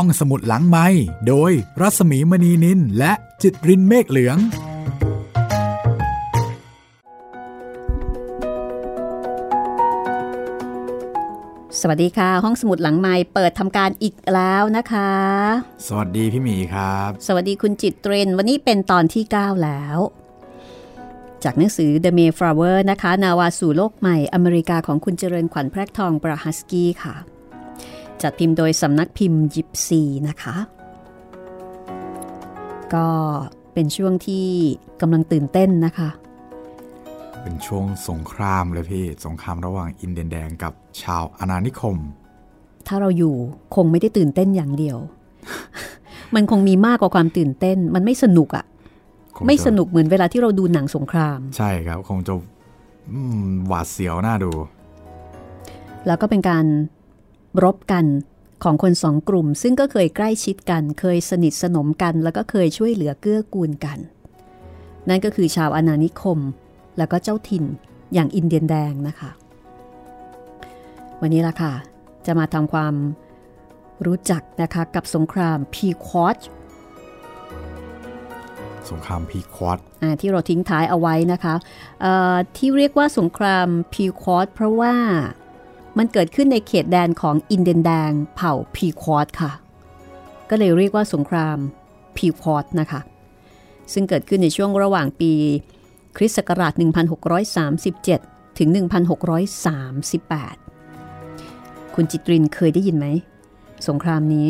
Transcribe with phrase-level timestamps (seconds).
[0.00, 0.86] ห้องสมุดหลังไม้
[1.28, 4.38] โดยรัสมีมณีนินและจิตรินเมฆเหลือง
[11.80, 15.12] สวัสดีค่ะ ห้องสมุดหลังไม้เปิดทำการอีกแล้วนะคะ
[15.86, 19.98] สวัสดีพี่หมีครับ สวัสดีคุณจิตเรนวันนี้เป็นตอนที่ 9 แล้ว
[21.44, 27.16] จากหนังสือ The Mayflower นะคะ นาวาสู่โลกใหม่อเมริกาของคุณเจริญขวัญแพรกทองบราฮัสกี้ค่ะ
[28.22, 30.56] จัดพิมพ์โดยสำนักพิมพ์ยิปซีนะคะ
[32.94, 33.08] ก็
[33.72, 34.46] เป็นช่วงที่
[35.00, 36.10] กำลังตื่นเต้นนะคะ
[37.42, 41.96] เป็นช่วงสงครามเลยพี่ สงครามระหว่างอินเดียนแดงกับชาวอาณานิคม
[42.86, 43.34] ถ้าเราอยู่
[43.74, 44.98] คงไม่ได้ตื่นเต้นอย่างเดียว
[46.34, 48.64] มันคงมีมากกว่าความตื่นเต้น มันไม่สนุกอะ
[49.36, 52.32] คงจะไม่สนุกเหมือนเวลาที่เราดูหนังสงคราม ใช่ครับ คงจะ
[53.12, 54.52] อืมหวาดเสียวน่าดู
[56.06, 56.64] แล้วก็เป็นการ
[57.64, 58.04] รบกัน
[58.64, 63.98] ของคนสองกลุ่ม ซึ่งก็เคยใกล้ชิดกัน เคยสนิทสนมกัน แล้วก็เคยช่วยเหลือเกื้อกูลกัน
[65.08, 66.38] นั่นก็คือชาวอาณานิคม
[66.98, 67.64] แล้วก็เจ้าถิ่น
[68.14, 69.30] อย่างอินเดียนแดงนะคะ
[71.20, 71.72] วันนี้ล่ะค่ะ
[72.26, 72.94] จะมาทำความ
[74.06, 76.38] รู้จักนะคะกับสงครามพีควอต
[78.90, 81.54] สงครามพีควอตอ่าที่เราทิ้งท้ายเอาไว้นะคะ
[82.00, 84.94] เอ่อที่เรียกว่าสงครามพีควอตเพราะว่า
[85.98, 89.52] มันเกิดขึ้นในเขตแดนของอินเดียนแดงเผ่าพีควอตค่ะ
[90.50, 91.58] ก็เลยเรียกว่าสงคราม
[92.16, 93.00] พีควอตนะคะ
[93.92, 95.32] ซึ่งเกิดขึ้นในช่วงระหว่างปี
[96.16, 96.72] คริสต์ศักราช
[97.46, 98.76] 1637 ถึง 1638
[101.94, 103.06] คุณจิตรินเคยได้ยินไหม
[103.88, 104.48] สงครามนี้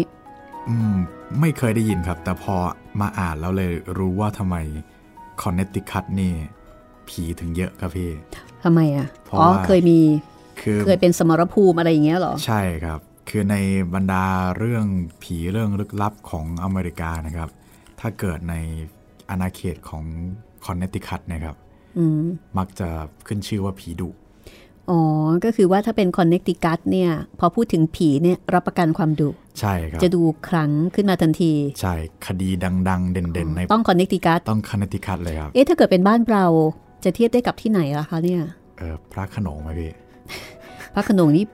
[0.69, 0.97] อืม
[1.41, 2.57] ไม่เคยได้ยินครับ แต่พอ
[3.01, 4.57] มาอ่านแล้วเลยรู้ว่าทำไม
[5.43, 6.33] คอนเนตติคัตนี่
[7.09, 8.11] ผีถึงเยอะครับพี่
[8.65, 10.01] ทำไมอะเพราะอ๋อว่าเคยมี
[10.61, 13.57] คือเคยเป็นสมรภูมิอะไรอย่างเงี้ยเหรอ ใช่ครับ คือใน
[13.95, 14.25] บรรดา
[14.59, 14.87] เรื่อง
[15.23, 17.49] ผีเรื่องลึกลับของอเมริกานะครับ
[18.01, 18.55] ถ้าเกิดใน
[19.31, 20.05] อาณาเขตของ
[20.65, 21.56] คอนเนตติคัตนะครับ
[21.99, 22.21] อืม
[22.59, 22.89] มักจะ
[23.27, 24.09] ขึ้นชื่อว่าผีดุ
[24.91, 25.00] อ๋อ
[25.44, 29.31] ก็คือว่าถ้าเป็นคอนเน c ติคัตเนี่ย พอพูดถึงผีเนี่ยรับประกันความดุ
[29.61, 31.94] ใช่ครับ จะดูขลังขึ้นมาทันที ใช่
[32.27, 32.49] คดี
[32.88, 36.44] ดัง ๆ เด่น ๆ ในต้องคอนเน c ติคัตต้องคอนเนตติคัตเลยครับ เอ๊ะ ถ้าเกิดเป็นบ้านเรา
[37.05, 38.43] จะเทียบได้กับที่ไหนล่ะคะเนี่ย
[38.78, 39.91] เออพระโขนงไหมพี่
[40.94, 41.44] พระโขนงนี่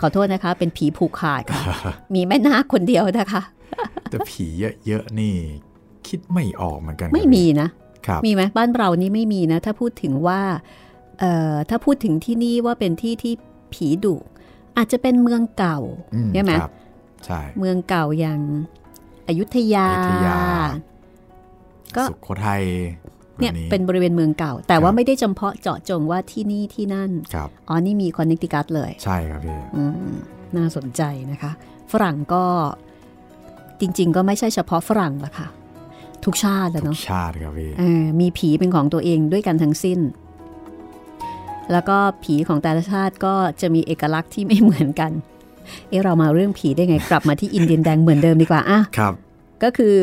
[0.00, 3.42] ขอโทษนะคะ เป็นผีผูกขาดค่ะมีแม่นาคคนเดียวนะคะ
[4.10, 4.46] แต่ผี
[4.86, 5.34] เยอะๆนี่
[6.08, 7.68] คิดไม่ออกเหมือนกัน ไม่มีนะ
[8.06, 10.40] ครับมีไหมบ้านเรานี่ไม่มีนะ ถ้าพูดถึงว่า
[11.20, 13.34] เอ่อถ้าพูดถึงที่นี่ว่าเป็นที่ที่
[13.74, 14.14] ผีดุ
[14.76, 15.78] อาจจะเป็นเมืองเก่า
[16.14, 16.72] อืมใช่ไหมครับ
[17.26, 18.40] ใช่เมืองเก่าอย่าง
[19.28, 20.40] อยุธยาอยุธยา
[21.96, 22.62] ก็สุโขทัย
[23.02, 30.14] แบบ เนี่ยเป็นบริเวณเมืองเก่า แต่คว่ารับไม่ได้จำเพาะเจาะจงว่าที่นี่ที่นั่นครับอ๋อนี่มีคอนเน c ติคัตเลย ใช่ครับพี่อืม
[30.56, 31.50] น่าสนใจนะคะ
[31.92, 32.44] ฝรั่งก็
[33.80, 35.48] จริง ๆ ก็ไม่ใช่เฉพาะฝรั่งละค่ะ
[36.24, 40.00] ทุกชาติแหละทุเนาะกชาติครับพี่เออมีผีเป็นของตัวเองด้วยกันทั้งสิ้น
[41.72, 45.12] แล้วก็ผีของแต่ละชาติก็จะมีเอกลักษณ์ที่ไม่เหมือนกัน
[45.88, 49.12] เอะเรามาเรื่องผีได้ไงกลับมาที่อินเดียนแดงเหมือนเดิมดีกว่าอะครับ
[49.62, 49.94] ก็คือ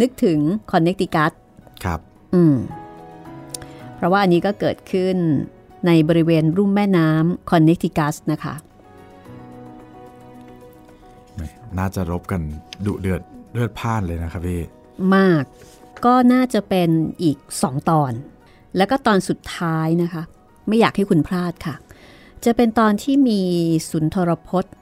[0.00, 0.38] นึกถึง
[0.72, 1.32] คอนเน c ติคัต
[1.84, 2.00] ครับ
[2.34, 2.56] อืม
[3.96, 5.16] เพราะว่าอันนี้ก็เกิดขึ้น
[5.86, 8.54] ในบริเวณรุ่มแม่น้ำคอนเน c ติคัตนะคะ
[11.78, 12.40] น่าจะรบกัน
[12.86, 13.22] ดุเดือด
[13.52, 14.60] เลือดพล่านเลยนะครับพี่
[15.14, 15.44] มาก
[16.04, 16.90] ก็น่าจะเป็น
[17.22, 18.12] อีกสองตอน
[18.76, 20.22] แล้วก็ตอนสุดท้ายนะคะ
[20.68, 21.74] ไม่อยากให้คุณพลาดค่ะ
[22.44, 23.40] จะเป็นตอนที่มี
[23.90, 24.72] สุนทรพจน์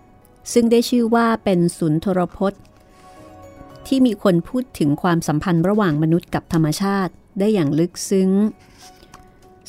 [0.52, 2.60] ซึ่งได้ชื่อว่าเป็นสุนทรพจน์
[3.86, 8.30] ที่มีคนพูดถึงความสัมพันธ์ระหว่างมนุษย์กับธรรมชาติ ได้อย่างลึกซึ้ง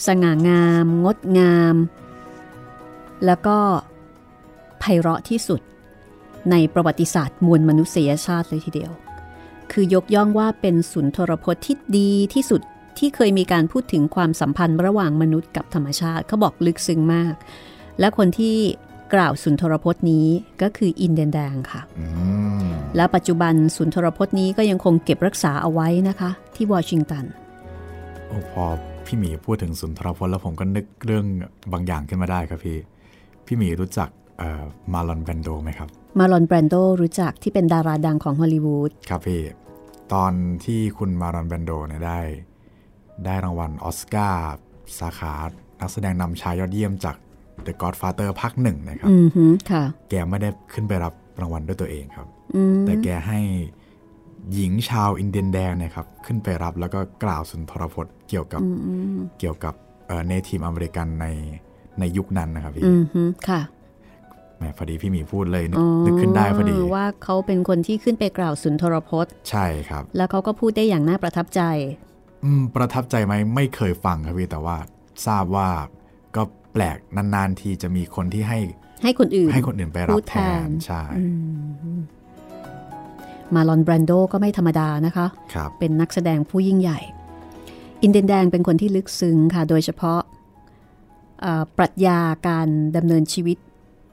[0.05, 1.75] สง่างาม งดงาม
[3.25, 3.57] แล้วก็
[4.79, 5.61] ไพเราะที่สุด
[6.51, 8.91] ในประวัติศาสตร์มวลมนุษยชาติเลยทีเดียว
[9.71, 12.61] คือยกย่องว่าเป็นสุนทรพจน์ที่ดีที่สุด
[12.97, 17.33] ที่เคยมีการพูดถึงความสัมพันธ์ระหว่างมนุษย์กับธรรมชาติเขาบอกลึกซึ้งมาก
[17.99, 18.57] และคนที่
[19.13, 20.27] กล่าวสุนทรพจน์นี้
[20.61, 22.05] ก็คืออินเดียนแดงค่ะอื
[22.61, 22.63] ม
[22.95, 27.42] และปัจจุบันสุนทรพจน์นี้ก็ยังคงเก็บรักษาเอาไว้นะคะ ที่วอชิงตันโอ้
[28.51, 28.65] พอ
[29.05, 31.25] พี่หมีพูดถึงสุนทรพจน์แล้วผมก็นึกเรื่อง
[31.73, 32.77] บางอย่างขึ้นมาได้ครับพี่
[33.45, 34.09] พี่หมีรู้จัก
[34.39, 34.63] เอ่อ
[34.93, 35.89] มาลอนแบนโดไหมครับ
[36.19, 39.41] มาลอนแบรนโดรู้จักที่เป็นดาราดังของฮอลลีวูดครับพี่
[40.13, 40.33] ตอน
[40.65, 42.19] ที่คุณมารอนแบนโดเนี่ยได้
[43.25, 44.45] ได้รางวัลออสการ์
[44.99, 45.33] สาขา
[45.79, 47.15] นักแสดงนำชายยอดเยี่ยมจาก
[47.65, 53.39] The Godfather ภาคหนึ่งนะครับ อือหือค่ะ แกไม่ได้ขึ้นไปรับรางวัลด้วยตัวเองครับอืมแต่แกให้
[54.53, 59.73] หญิงชาวอินเดียนแดงเนะครับขึ้นไปรับแล้วก็กล่าวสุนทรพจน์เกี่ยวกับอืมอืมเกี่ยวกับ
[60.27, 61.25] เนทีฟอเมริกันใน
[61.99, 63.61] ในยุคนั้นนะครับพี่อือหือค่ะ
[64.59, 71.61] หมพอดีพี่หมีพูดเลยนึกนึกขึ้นได้พอดีว่าเขาเป็นคนที่ขึ้นไปกล่าวสุนทรพจน์ ใช่ครับ แล้วเขาก็พูดได้อย่างน่าประทับใจ
[72.43, 74.77] อืมประทับใจไหมไม่เคยฟังครับพี่แต่ว่า
[75.27, 75.69] ทราบว่า
[76.35, 76.43] ก็
[76.73, 78.59] แปลกนานๆทีจะมีคนที่ให้
[79.03, 81.03] ให้คนอื่น ให้คนอื่นไปรัพูบดแทแทนนใช่
[83.55, 86.99] มาลอนแบรนโดก็ไม่ธรรมดานะคะครับเป็นนักแสดงผู้ยิ่งใหญ่
[88.01, 90.19] อินเดนแดงเป็นคนที่ลึกซึ้งค่ะ โดยเฉพาะ
[91.41, 93.57] เอ่อปรัชญาการดำเนินชีวิต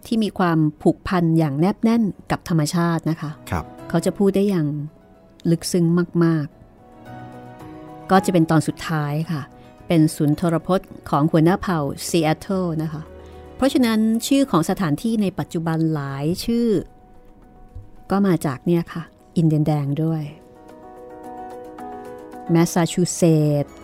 [0.07, 4.67] ที่มีความผูกพันอย่างแนบแน่นกับธรรมชาตินะคะครับเขาจะพูดได้อย่าง
[5.51, 5.85] ลึกซึ้ง
[6.25, 6.47] มาก
[7.29, 9.43] ๆ ก็จะเป็นตอนสุดท้ายค่ะ
[9.87, 11.79] เป็นศูนย์ทรพจน์ของหัวหน้าเผ่า
[12.09, 13.03] ซีแอตเทิลนะคะ
[13.57, 16.69] เพราะฉะนั้นชื่อของสถานที่ในปัจจุบันหลายชื่อ
[18.11, 19.03] ก็มาจากเนี่ยค่ะ
[19.37, 20.23] อินเดียนแดงด้วย
[22.51, 23.23] แมสซาชูเซ
[23.65, 23.75] ตส์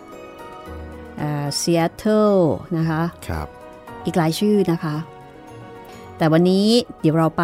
[1.59, 2.35] ซีแอตเทิล
[2.77, 3.47] นะคะครับ
[4.05, 4.95] อีกหลายชื่อนะคะ
[6.17, 6.67] แต่วันนี้
[6.99, 7.43] เดี๋ยวเราไป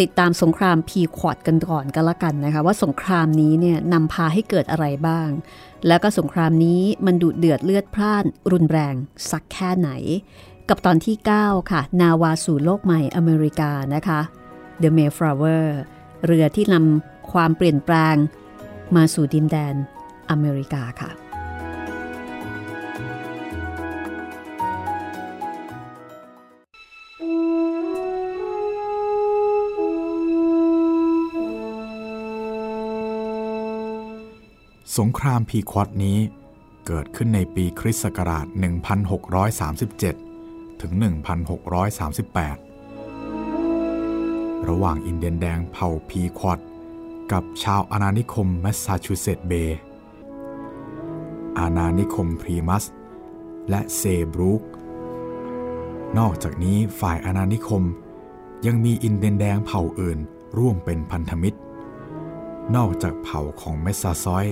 [0.00, 5.28] ติดตามสงครามพีควอดกันก่อนก็แล้วกันนะคะ ว่าสงครามนี้เนี่ยนำพาให้เกิดอะไรบ้าง
[5.86, 8.94] แล้วก็สงครามนี้มันดุเดือดเลือดพล่าน รุนแรง
[9.30, 9.90] สักแค่ไหน
[10.68, 14.20] กับตอนที่ 9 ค่ะ นาวาสู่โลกใหม่อเมริกานะคะ
[14.82, 15.64] The Mayflower
[16.24, 18.16] เรือที่นำความเปลี่ยนแปลง
[18.96, 19.74] มาสู่ดินแดน
[20.30, 21.10] อเมริกาค่ะ
[34.98, 36.18] สงครามพีควอดนี้
[36.86, 38.46] เกิดขึ้นในปีคริสต์ศักราช
[39.82, 42.69] 1637 ถึง 1638
[44.70, 46.60] ระหว่างอินเดียนแดงเผ่าพีควอด
[47.32, 49.78] กับชาวอาณานิคมแมสซาชูเซตส์เบย์
[51.58, 52.84] อาณานิคมพลีมัธ
[53.70, 54.02] และเซ
[54.32, 54.62] บรูก
[56.18, 57.82] นอกจากนี้ฝ่ายอาณานิคม
[58.66, 60.18] ยังมีอินเดียนแดงเผ่าอื่น
[60.58, 61.58] ร่วมเป็นพันธมิตร
[62.76, 64.46] นอกจากเผ่าของเมสซาซอย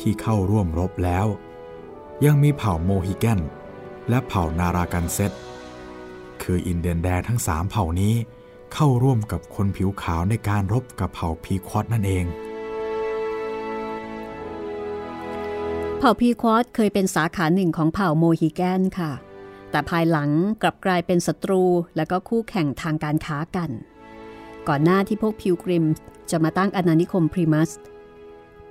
[0.00, 1.26] ที่เข้าร่วมรบแล้ว
[2.24, 3.40] ยังมีเผ่าโมฮิแกน
[4.08, 5.32] และเผ่านารากันเซต
[6.42, 8.14] คืออินเดียนแดงทั้งสามเผ่านี้
[8.74, 12.24] เข้าร่วมกับคนผิวขาวในการรบกับเผ่าพีควอดนั่นเอง
[15.98, 19.12] เผ่าพีควอดเคยเป็นสาขาหนึ่งของเผ่าโมฮิแกนค่ะ
[19.70, 20.30] แต่ภายหลัง
[20.62, 21.62] กลับกลายเป็นศัตรู
[21.96, 23.70] และก็คู่แข่งทางการค้ากัน
[24.68, 25.84] ก่อนหน้าที่พวกพิลกริม
[26.30, 27.70] จะมาตั้งอาณานิคมพลีมัธ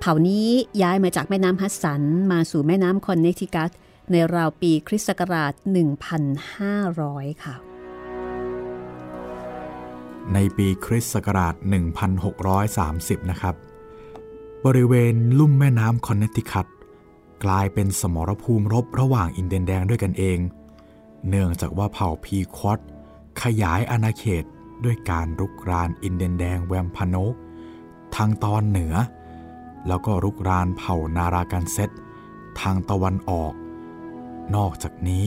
[0.00, 0.48] เผ่านี้
[0.82, 2.02] ย้ายมาจากแม่น้ำฮัดสัน
[2.32, 3.70] มาสู่แม่น้ำคอนเนตติคัต
[4.12, 5.52] ในราวปีคริสต์ศักราช
[6.68, 7.54] 1,500 ค่ะ
[10.34, 11.54] ในปีคริสต์ศักราช
[12.42, 13.54] 1630 นะครับ
[14.64, 16.66] บริเวณลุ่มแม่น้ำคอนเนตติคัต
[17.44, 20.38] กลายเป็นสมรภูมิรบระหว่างอินเดียนแดงด้วยกันเอง
[21.28, 22.78] เนื่องจากว่าเผ่าพีควอด
[23.42, 24.44] ขยายอาณาเขต
[24.84, 27.34] ด้วยการรุกรานอินเดียนแดงแวมพาโนก
[28.16, 28.94] ทางตอนเหนือ
[29.88, 31.90] แล้วก็รุกรานเผ่านาร์รากันเซตต์
[32.60, 33.52] ทางตะวันออก
[34.56, 35.26] นอกจากนี้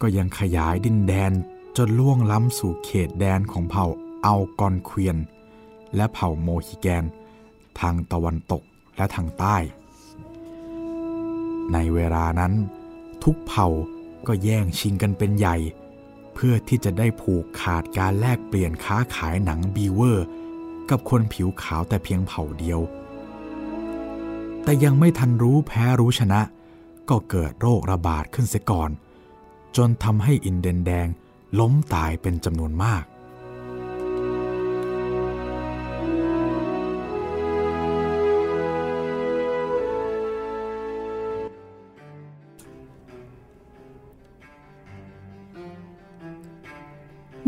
[0.00, 1.32] ก็ยังขยายดินแดน
[1.76, 3.86] จนล่วงล้ำสู่เขตแดนของเผ่า
[4.26, 5.16] อัลกอนเควียน
[5.96, 7.04] และเผ่าโมฮิแกน
[7.80, 8.62] ทางตะวันตก
[8.96, 9.56] และทางใต้
[11.72, 12.52] ในเวลานั้น
[13.24, 13.68] ทุกเผ่า
[14.26, 15.56] ก็แย่งชิงกันเป็นใหญ่
[16.34, 20.26] เพื่อที่จะได้ผูกขาดการแลกเปลี่ยนค้าขายหนังบีเวอร์
[20.90, 22.80] กับคนผิวขาวแต่เพียงเผ่าเดียว
[24.62, 26.40] แต่ยังไม่ทันรู้แพ้รู้ชนะ
[27.08, 28.90] ก็เกิดโรคระบาดขึ้นเสียก่อน
[29.76, 31.08] จนทำให้อินเดนแดง
[31.58, 33.04] ล้มตายเป็นจำนวนมาก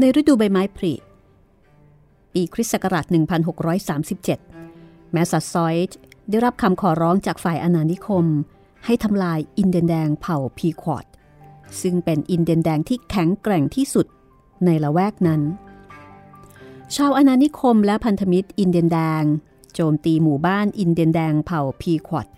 [0.00, 0.94] ในฤดูใบไม้ผลิ
[2.32, 3.04] ปีคริสต์ศักราช
[4.28, 5.98] 1637 แมสซาซอยต์
[6.30, 8.24] ได้รับคำขอร้องจากฝ่ายอาณานิคม
[8.84, 11.06] ให้ทำลายอินเดียนแดงเผ่าพีควอด
[11.80, 14.06] ซึ่งเป็นอินเดียนแดงที่แข็งแกร่งที่สุด
[14.64, 15.40] ในละแวกนั้น
[16.96, 19.22] ชาวอาณานิคมและพันธมิตรอินเดียนแดง
[19.74, 22.28] โจมตีหมู่บ้านอินเดียนแดงเผ่าพีควอด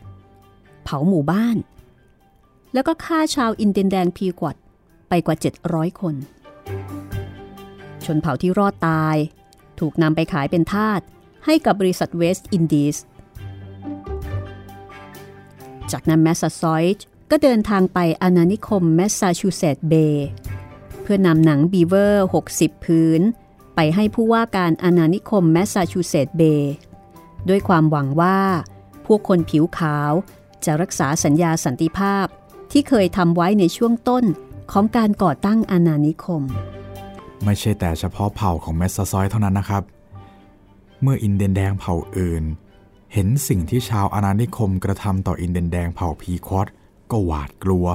[0.84, 1.56] เผาหมู่บ้าน
[2.72, 4.56] แล้วก็ฆ่าชาวอินเดียนแดงพีควอด
[5.08, 5.36] ไปกว่า
[5.68, 6.14] 700 คน
[8.14, 9.16] คนเผ่าที่รอดตาย
[9.80, 11.00] ถูกนำไปขายเป็นทาส
[11.46, 12.96] ให้กับบริษัทเวสต์อินดีส
[15.92, 20.26] จากนั้นแมสซาซอยต์ก็เดินทางไปอาณานิคมแมสซาชูเซตส์เบย์
[21.02, 23.20] เพื่อนำหนังบีเวอร์ 60 ผืน
[23.74, 26.72] ไปให้ผู้ว่าการอาณานิคมแมสซาชูเซตส์เบย์
[27.48, 28.40] ด้วยความหวังว่า
[29.06, 30.12] พวกคนผิวขาว
[30.64, 32.26] จะรักษาสัญญาสันติภาพ
[32.72, 34.24] ที่เคยทำไว้ในช่วงต้น
[34.72, 36.42] ของการก่อตั้งอาณานิคม
[37.44, 39.82] ไม่ใช่แต่เฉพาะเผ่าของแมสซาซอยเท่านั้นนะครับ
[41.02, 42.44] เมื่ออินเดียนแดงเผ่าอื่น
[43.12, 46.66] เห็นสิ่งที่ชาวอาณานิคมกระทำต่ออินเดียนแดงเผ่าพีควอต
[47.10, 47.86] ก็หวาดกลัว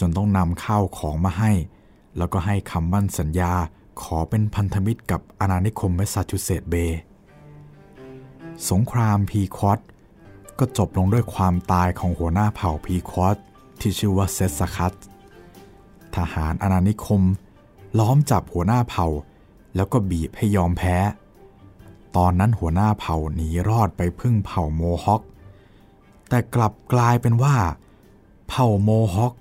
[0.00, 1.52] จนต้องนำข้าวของมาให้
[2.16, 3.52] แล้วก็ให้คำมั่นสัญญา
[4.02, 7.00] ขอเป็นพันธมิตรกับอาณานิคมแมสซาชูเซตส์เบย์
[8.70, 9.78] สงครามพีควอต
[10.58, 13.36] ก็จบลงด้วยความตายของหัวหน้าเผ่าพีควอต
[13.80, 14.92] ที่ชื่อว่าเซสคัต
[16.16, 17.22] ทหารอาณานิคม
[17.98, 19.06] ล้อมจับหัวหน้าเผ่า
[19.76, 20.96] แล้วก็บีบให้ยอมแพ้
[22.16, 25.22] ตอนนั้นหัวหน้าเผ่าหนีรอดไปพึ่งเผ่าโมฮอค
[26.28, 27.56] แต่กลับกลายเป็นว่า
[28.48, 29.34] เผ่าโมฮอค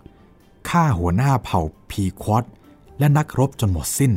[0.70, 1.62] ฆ่าหัวหน้าเผ่า
[1.92, 2.46] พีควอต
[3.00, 4.14] และนักรบจนหมดสิ้น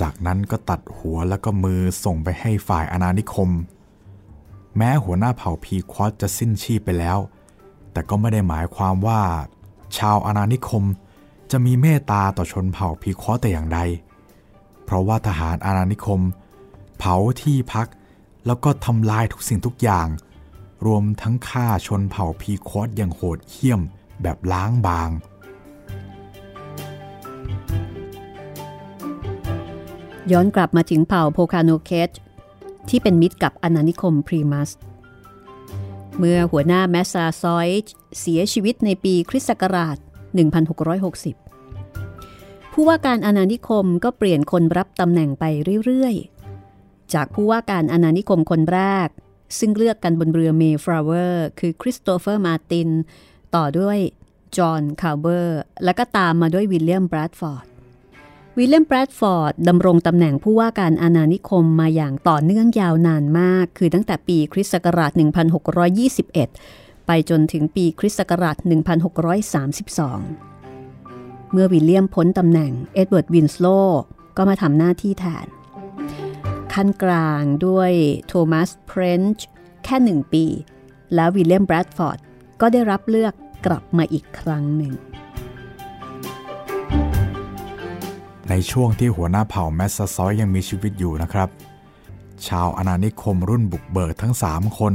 [0.00, 3.50] จากนั้นก็ตัดหัวแล้วก็มือส่งไปให้ฝ่ายอาณานิคม
[4.76, 7.18] แม้หัวหน้าเผ่าพีควอตจะสิ้นชีพไปแล้ว
[7.92, 9.20] แต่ก็ไม่ได้หมายความว่า
[9.98, 10.84] ชาวอาณานิคม
[11.56, 13.78] จะมีเมตตาต่อชนเผ่าพีคอแต่อย่างใด
[14.84, 16.20] เพราะว่าทหารอาณานิคม
[16.98, 17.86] เผาที่พัก
[18.46, 20.06] แล้วก็ทำลายทุกสิ่งทุกอย่าง
[20.86, 23.80] รวมทั้งฆ่าชนเผ่าพีคอตอย่างโหดเหี้ยม
[24.22, 25.10] แบบล้างบาง
[30.32, 32.10] ย้อนกลับมาถึงเผ่าโพคาโนเคต
[32.88, 34.70] ที่เป็นมิตรกับอาณานิคมพลีมัธ
[36.18, 41.43] เมื่อหัวหน้าแมสซาซอยด์เสียชีวิตในปีคริสต์ศักราช 1660
[42.76, 45.44] ผู้ว่าการอาณานิคมก็เปลี่ยนคนรับตำแหน่งไป
[45.84, 49.08] เรื่อยๆ จากผู้ว่าการอาณานิคมคนแรก
[49.58, 52.88] ซึ่งเลือกกันบนเรือเมย์ฟลาวเวอร์ คือคริสโตเฟอร์มาติน
[53.56, 53.98] ต่อด้วย
[54.56, 57.66] จอห์นคาร์เวอร์ และก็ตามมาด้วยวิลเลียมแบรดฟอร์ด
[58.58, 65.10] วิลเลียมแบรดฟอร์ดดำรงตำแหน่งผู้ว่าการอาณานิคมมาอย่างต่อเนื่องยาวนานมาก คือตั้งแต่ปีคริสต์ศักราช
[66.28, 70.53] 1621 ไปจนถึงปีคริสต์ศักราช 1632
[71.56, 73.66] เมื่อวิลเลียมพ้นตำแหน่งเอ็ดเวิร์ดวินสโล
[74.36, 75.46] ก็มาทำหน้าที่แทน
[76.72, 77.90] คั่นกลางด้วย
[78.26, 79.46] โทมัสเพรนซ์
[79.84, 80.44] แค่หนึ่งปี
[81.14, 82.18] แล้ววิลเลียมแบรดฟอร์ด
[82.60, 83.32] ก็ได้รับเลือก
[83.66, 84.92] กลับมาอีกครั้งหนึ่ง
[88.48, 91.48] ในช่วงที่หัวหน้าเผ่าแมสซาซอยยังมีชีวิตอยู่นะครับ
[92.46, 94.94] ชาวอาณานิคมรุ่นบุกเบิกทั้ง 3 คน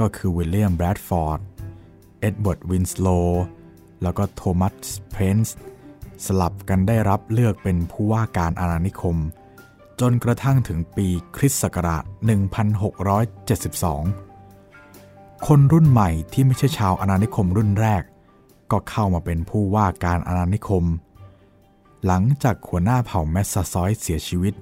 [0.00, 1.40] ก็คือวิลเลียมแบรดฟอร์ด
[2.20, 3.08] เอ็ดเวิร์ดวินสโล
[4.02, 5.56] แล้วก็โทมัสเพรนซ์
[6.26, 9.16] สลับกันได้รับเลือกเป็นผู้ว่าการอาณานิคม
[10.00, 12.04] จนกระทั่งถึงปีคริสต์ศักราช
[14.50, 18.02] 1672 คนรุ่นใหม่ที่ไม่ใช่ชาวอาณานิคมรุ่นแรก
[18.70, 20.84] ก็เข้ามาเป็นผู้ว่าการอาณานิคม
[22.06, 24.54] หลังจากหัวหน้าเผ่าแมสซาซอยเสียชีวิต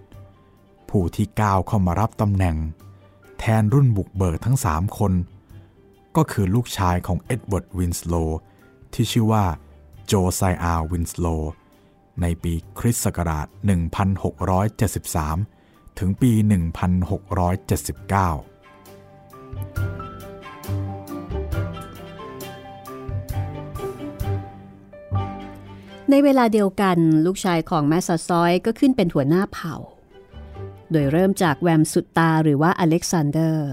[0.88, 2.56] ผู้ที่ก้าวเข้ามารับตำแหน่ง
[3.38, 5.12] แทนรุ่นบุกเบิกทั้ง3คน
[6.16, 8.14] ก็คือลูกชายของเอ็ดเวิร์ดวินสโล
[8.92, 9.44] ที่ชื่อว่า
[10.10, 11.26] โจไซอาวินสโล
[12.20, 13.46] ในปีคริสต์ศักราช
[14.72, 16.42] 1673 ถึงปี 1679
[26.10, 29.74] ในเวลาเดียวกันลูกชายของแมสซาซอยก็ขึ้นเป็นหัวหน้าเผ่า
[30.90, 33.70] โดยเริ่มจากแวมสุตาหรือว่าอเล็กซานเดอร์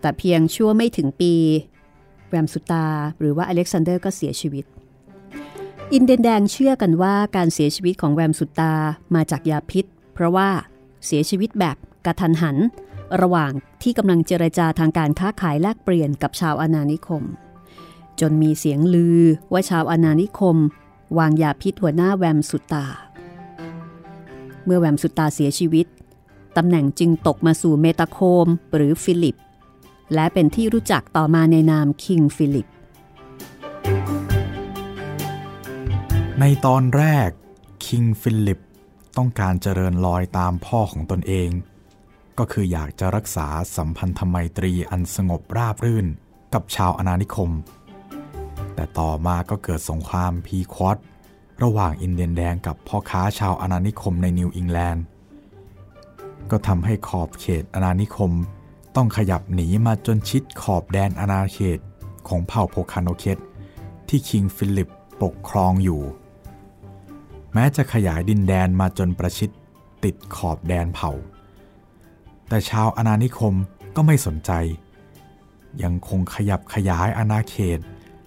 [0.00, 1.34] แต่เพียงชั่วไม่ถึงปี
[2.28, 2.86] แวมสุตา
[3.18, 4.66] หรือว่าอเล็กซานเดอร์ก็เสียชีวิต
[5.94, 8.74] อินเดียนแดงเชื่อกันว่าการเสียชีวิตของแวมสุตา
[9.14, 9.84] มาจากยาพิษ
[10.14, 10.50] เพราะว่า
[11.06, 12.56] เสียชีวิตแบบกะทันหัน
[13.20, 17.22] ระหว่างที่กำลังเจรจาทางการค้าขายแลกเปลี่ยนกับชาวอาณานิคม
[18.20, 19.20] จนมีเสียงลือ
[19.52, 20.56] ว่าชาวอาณานิคม
[21.18, 22.86] วางยาพิษหัวหน้าแวมสุตา
[24.64, 25.86] เมื่อแวมสุตาเสียชีวิต
[26.56, 29.36] ตำแหน่งจึงตกมาสู่เมตาโคมหรือฟิลิป
[30.14, 32.68] และเป็นที่รู้จักต่อมาในนามคิงฟิลิป
[36.40, 37.30] ในตอนแรก
[37.86, 38.62] คิงฟิลิป
[39.16, 41.50] ต้องการเจริญรอยตามพ่อของตนเอง
[42.38, 43.46] ก็คืออยากจะรักษา
[43.76, 46.06] สัมพันธไมตรีอันสงบราบรื่น
[46.54, 47.50] กับชาวอาณานิคม
[48.74, 50.98] แต่ต่อมาก็เกิดสงครามพีควอต
[51.62, 55.04] ระหว่างอินเดียนแดงกับพ่อค้าชาวอาณานิคมในนิวอิงแลนด์
[56.50, 58.32] ก็ทำให้ขอบเขตอาณานิคม
[58.96, 61.78] ต้องขยับหนีมาจนชิดขอบแดนอาณาเขต
[62.28, 63.38] ของเผ่าโพคาโนเคต
[64.08, 64.90] ที่คิงฟิลิป
[65.22, 66.02] ปกครองอยู่
[67.52, 69.50] แม้จะขยายดินแดนมาจนประชิด
[70.04, 71.12] ติดขอบแดนเผ่า
[72.48, 73.54] แต่ชาวอาณานิคม
[73.96, 74.50] ก็ไม่สนใจ
[75.82, 77.78] ยังคงขยับขยายอาณาเขต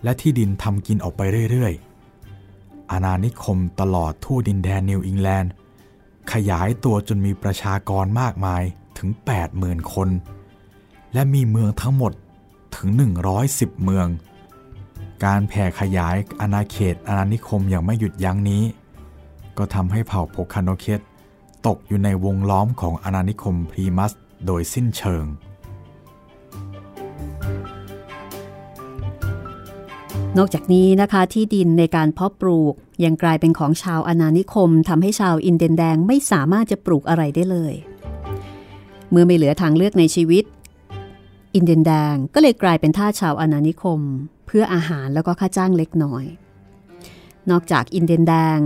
[0.04, 5.52] และที่ดินทำกินออกไปเรื่อยๆ อาณานิคมตลอดทั่วดินแดนนิวอิงแลนด์
[6.34, 8.64] ขยายตัวจนมีประชากรมากมาย
[8.98, 9.10] ถึง
[9.52, 10.10] 80,000 คน
[11.14, 12.14] และมีเมืองทั้งหมด
[12.76, 12.90] ถึง
[13.38, 14.08] 110 เมือง
[15.26, 18.64] การแผ่ขยายอาณาเขตอาณานิคมอย่างไม่หยุดยั้งนี้
[19.58, 21.02] ก็ทำให้เผ่าโพคาโนเคต
[21.68, 24.14] ตกอยู่ในวงล้อมของอาณานิคมพลีมัธ
[24.46, 25.26] โดยสิ้นเชิง
[30.38, 37.74] นอกจากนี้นะคะที่ดินในการเพาะปลูกยังกลายเป็นของชาวอาณานิคมทำให้ชาวอินเดียนแดงไม่สามารถจะปลูกอะไรได้เลย
[39.10, 40.44] เมื่อไม่เหลือทางเลือกในชีวิต
[41.56, 44.00] อินเดียนแดงก็เลยกลายเป็นทาสชาวอาณานิคม
[44.46, 46.26] เพื่ออาหารแล้วก็ค่าจ้างเล็กน้อย
[47.50, 48.58] นอกจากอินเดียนแดง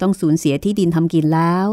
[0.00, 1.66] ต้องสูญเสียที่ดินทำกินแล้ว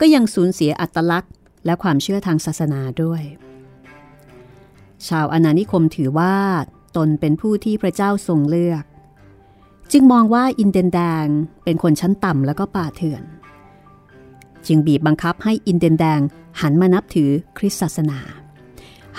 [0.00, 1.32] ก็ยังสูญเสียอัตลักษณ์
[1.66, 3.22] และความเชื่อทางศาสนาด้วย
[5.08, 6.34] ชาวอาณานิคมถือว่า
[6.96, 8.84] ตนเป็นผู้ที่พระเจ้าทรงเลือก
[9.92, 11.26] จึงมองว่าอินเดียนแดง
[11.64, 13.22] เป็นคนชั้นต่ำแล้วก็ป่าเถื่อน
[14.66, 16.20] จึงบีบบังคับให้อินเดียนแดง
[16.60, 18.20] หันมานับถือคริสต์ศาสนา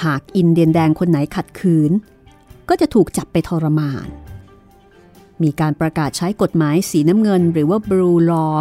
[0.04, 1.92] หากอินเดียนแดงคนไหนขัดขืน
[2.70, 4.08] ก็จะถูกจับไปทรมาน
[5.44, 8.56] มีการประกาศใช้กฎหมายสีน้ำเงินหรือว่า blue law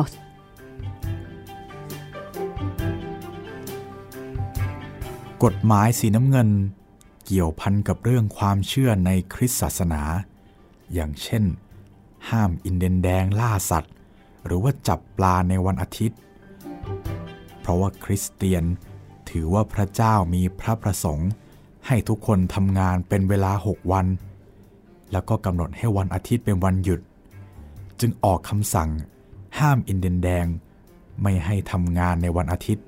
[5.45, 6.49] กฎหมายสีน้ำเงิน
[7.27, 10.03] เกี่ยวพันกับเรื่องความเชื่อในคริสตศาสนา
[10.93, 11.45] อย่างเช่น
[12.31, 13.93] ห้ามอินเดียนแดงล่าสัตว์
[14.45, 16.19] หรือว่าจับปลาในวันอาทิตย์
[17.61, 18.65] เพราะว่าคริสเตียน
[19.31, 21.31] ถือว่าพระเจ้ามีพระประสงค์
[21.87, 24.07] ให้ทุกคนทำงานเป็นเวลาหกวัน
[25.13, 27.01] แล้วก็กำหนดให้วันอาทิตย์เป็นวันหยุด
[28.01, 28.89] จึงออกคำสั่ง
[29.59, 30.47] ห้ามอินเดียนแดง
[31.23, 32.85] ไม่ให้ทำงานในวันอาทิตย์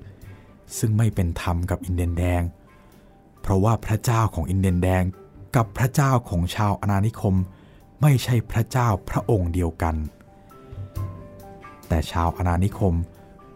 [0.77, 2.41] ซึ่งไม่เป็นธรรมกับอินเดียนแดง
[3.41, 5.03] เพราะว่าพระเจ้าของอินเดียนแดง
[5.55, 7.35] กับพระเจ้าของชาวอาณานิคม
[8.01, 9.95] ไม่ใช่พระเจ้าพระองค์เดียวกัน
[11.87, 12.93] แต่ชาวอาณานิคม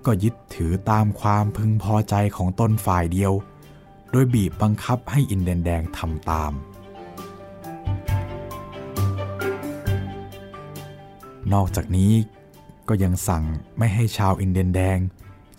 [0.06, 3.34] ก็ยึดถือตามความพึงพอใจของตนฝ่ายเดียว
[4.12, 6.52] โดยบีบบังคับให้อินเดียนแดงทำตาม
[11.54, 12.14] นอกจากนี้
[12.88, 13.44] ก็ยังสั่ง
[13.78, 15.00] ไม่ให้ชาวอินเดียนแดง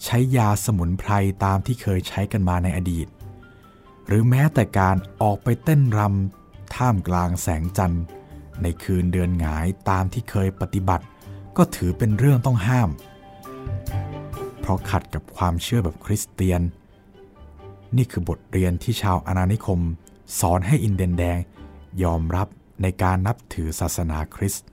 [0.05, 1.13] ใช้ยาสมุนไพร
[1.45, 3.07] ตามที่เคยใช้กันมาในอดีต
[4.07, 8.05] หรือแม้แต่การออกไปเต้นรำท่ามกลางแสงจันทร์
[8.63, 11.05] ในคืนเดือนหงายตามที่เคยปฏิบัติ
[11.57, 12.91] ก็ถือเป็นเรื่องต้องห้าม
[14.61, 16.63] เพราะขัดกับความเชื่อแบบคริสเตียน
[17.97, 19.81] นี่คือบทเรียนที่ชาวอาณานิคม
[20.41, 21.39] สอนให้อินเดียนแดง
[22.03, 22.49] ยอมรับ
[22.83, 24.67] ในการนับถือศาสนาคริสต์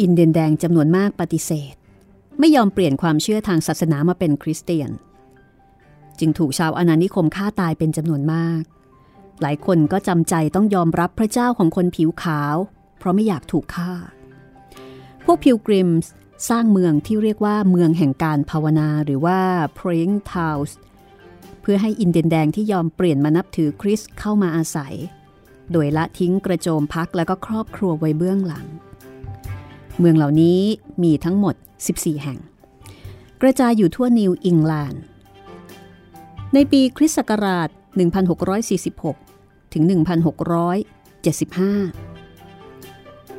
[0.00, 1.74] อินเดียนแดงจำนวนมากปฏิเสธ
[2.38, 4.90] ไม่ยอมเปลี่ยนความเชื่อทางศาสนามาเป็นคริสเตียน
[6.18, 8.62] จึงถูกชาวอาณานิคมฆ่าตายเป็นจำนวนมาก
[9.40, 12.56] หลายคนก็จำใจต้องยอมรับพระเจ้าของคนผิวขาว
[12.98, 13.92] เพราะไม่อยากถูกฆ่า
[15.24, 16.10] พวกพิลกริมส์
[16.48, 19.40] สร้างเมืองที่เรียกว่าเมืองแห่งการภาวนาหรือว่า
[19.78, 20.72] praying towns
[21.60, 24.94] เพื่อให้อินเดียนแดงที่ยอมเปลี่ยนมานับถือคริสเข้ามาอาศัย
[25.72, 28.66] โดยละทิ้งกระโจมพักและก็ครอบครัวไว้เบื้องหลัง
[29.98, 30.60] เมืองเหล่านี้
[31.02, 31.54] มีทั้งหมด
[31.88, 32.38] 14 แห่ง
[33.42, 35.02] กระจายอยู่ทั่วนิวอิงแลนด์
[36.54, 37.68] ในปีคริสต์ศักราช
[38.90, 39.92] 1646 ถึง 1675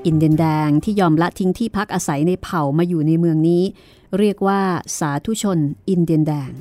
[0.06, 3.64] อินเดียนแดงที่ยอมละทิ้งที่พักอาศัยในเผ่ามาอยู่ในเมืองนี้
[4.18, 4.62] เรียกว่า
[5.00, 5.60] สาธุชน
[5.90, 6.52] อินเดียนแดง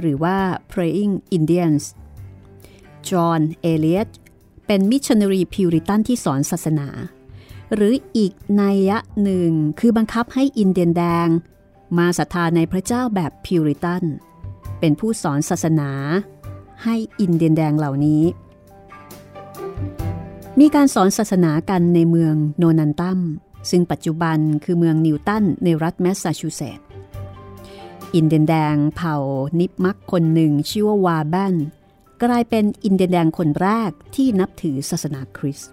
[0.00, 0.36] หรือว่า
[0.72, 1.84] praying Indians
[3.08, 4.08] จอห์น เอเลียต
[4.66, 6.88] เป็นมิชชันนารีพิวริตันที่สอนศาสนา
[7.74, 11.28] หรืออีกนัยยะหนึ่งคือบังคับให้อินเดียนแดง
[11.98, 14.04] มาศรัทธาในพระเจ้าแบบพิวริตัน
[14.80, 15.90] เป็นผู้สอนศาสนา
[16.84, 18.22] ให้อินเดียนแดงเหล่านี้
[20.60, 23.20] มีการสอนศาสนากันในเมืองโนนันตัม
[23.70, 26.86] ซึ่งปัจจุบันคือเมืองนิวตันในรัฐแมสซาชูเซตส์
[28.14, 29.16] อินเดียนแดงเผ่า
[29.60, 31.54] นิปมักคนหนึ่งชื่อว่าวาแบน
[32.22, 35.72] กลายเป็นอินเดียนแดงคนแรกที่นับถือศาสนาคริสต์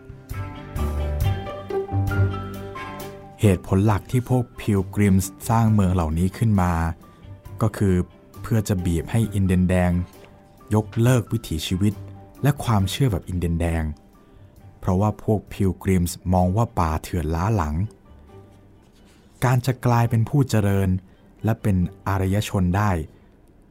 [3.41, 6.73] เหตุผลหลักที่พวกพิลกริมส์สร้างเมืองเหล่านี้ขึ้นมา
[7.61, 7.95] ก็คือ
[8.41, 9.91] เพื่อจะบีบให้อินเดียนแดง
[10.75, 11.93] ยกเลิกวิถีชีวิต
[12.43, 13.83] และความเชื่อแบบอินเดียนแดง
[14.79, 17.75] เพราะว่าพวกพิลกริมส์มองว่าป่าเถื่อนล้าหลัง
[19.45, 20.89] การจะกลายเป็นผู้เจริญ
[21.43, 22.91] และเป็นอารยชนได้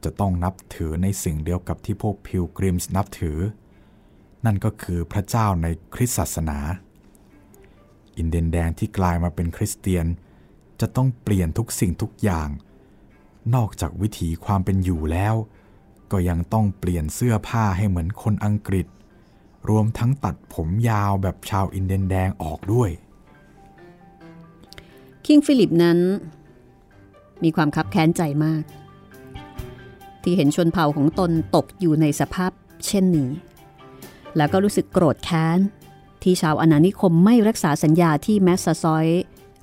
[0.03, 3.37] จะต้องนับถือในสิ่งเดียวกับที่พวกพิลกริมส์นับถือ
[4.45, 6.59] นั่นก็คือพระเจ้าในคริสตศาสนา
[8.19, 10.05] อินเดียนแดงที่กลายมาเป็นคริสเตียน
[10.81, 12.49] จะต้องเปลี่ยนทุกสิ่งทุกอย่าง
[13.55, 15.35] นอกจากวิถีความเป็นอยู่แล้ว
[16.11, 18.87] ก็ยังต้องเปลี่ยนเสื้อผ้าให้เหมือนคนอังกฤษ
[19.69, 22.89] รวมทั้งตัดผมยาวแบบชาวอินเดียนแดงออกด้วย
[25.25, 25.99] คิงฟิลิปนั้น
[27.43, 28.63] มีความคับแค้นใจมาก
[30.23, 32.51] ที่เห็นชนเผ่าของตนตกอยู่ในสภาพ
[32.87, 33.29] เช่นนี้
[34.37, 35.59] แล้วก็รู้สึกโกรธแค้น
[36.23, 39.05] ที่ชาวอาณานิคมไม่รักษาสัญญาที่แมสซาซอย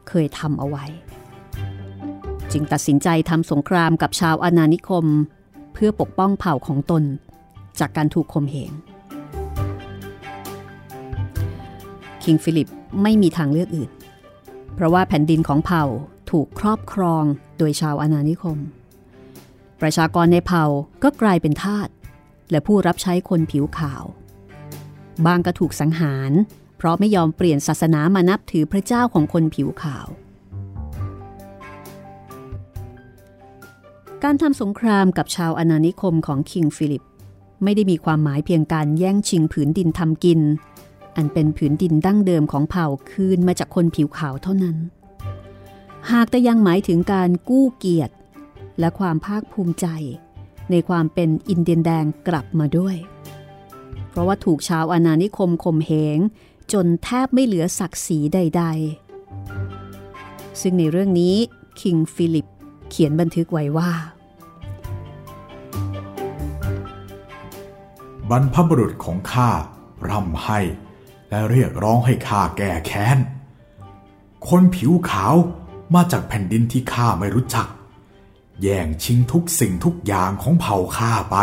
[0.08, 0.84] เคยทำเอาไว้
[2.52, 5.06] จึงตัดสินใจทำสงครามกับชาวอาณานิคม
[5.72, 7.02] เพื่อปกป้องเผ่าของตน
[7.78, 8.72] จากการถูกข่มเหง
[12.22, 12.68] คิงฟิลิป
[13.02, 13.90] ไม่มีทางเลือกอื่น
[14.74, 15.84] เพราะว่าแผ่นดินของเผ่า
[16.30, 17.24] ถูกครอบครอง
[17.58, 18.58] โดยชาวอาณานิคม
[19.80, 20.64] ประชากรในเผ่า
[21.02, 21.88] ก็กลายเป็นทาส
[22.50, 24.04] และผู้รับใช้คนผิวขาว
[25.26, 26.32] บ้างก็ถูกสังหาร
[26.76, 30.08] เพราะไม่ยอมเปลี่ยนศาสนามานับถือพระเจ้าของคนผิวขาว
[34.24, 37.04] การทำสงครามกับชาวอาณานิคมของคิงฟิลิป
[37.62, 40.40] ไม่ได้มีความหมายเพียงการแย่งชิงผืนดินทำกิน
[41.16, 44.76] อันเป็นผืนดินดั้งเดิมของเผ่าคืนมาจากคนผิวขาวเท่านั้น
[46.12, 48.14] หากแต่ยังหมายถึงการกู้เกียรติ
[48.78, 49.86] และความภาคภูมิใจ
[50.70, 52.96] ในความเป็นอินเดียนแดงกลับมาด้วย
[54.16, 56.18] ราะว่าถูกชาวอาณานิคมข่มเหง
[56.72, 58.64] จนแทบไม่เหลือศักดิ์ศรีใด
[59.42, 61.36] ๆ ซึ่งในเรื่องนี้
[61.80, 62.46] คิงฟิลิป
[62.90, 63.92] เขียนบันทึกไว้ว่า
[68.30, 69.50] บรรพบุรุษของข้า
[70.08, 70.60] ร่ำให้
[71.30, 73.18] และเรียกร้องให้ข้าแก้แค้น
[74.48, 75.34] คนผิวขาว
[75.94, 77.66] มาจากแผ่นดินที่ข้าไม่รู้จัก
[78.62, 81.36] แย่งชิงทุกสิ่งทุกอย่างของเผ่าข้าไป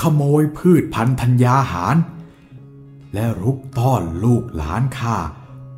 [0.00, 1.96] ขโมยพืชพันธัญญาหาร
[3.14, 5.16] และรุกต้อนลูกหลานข้า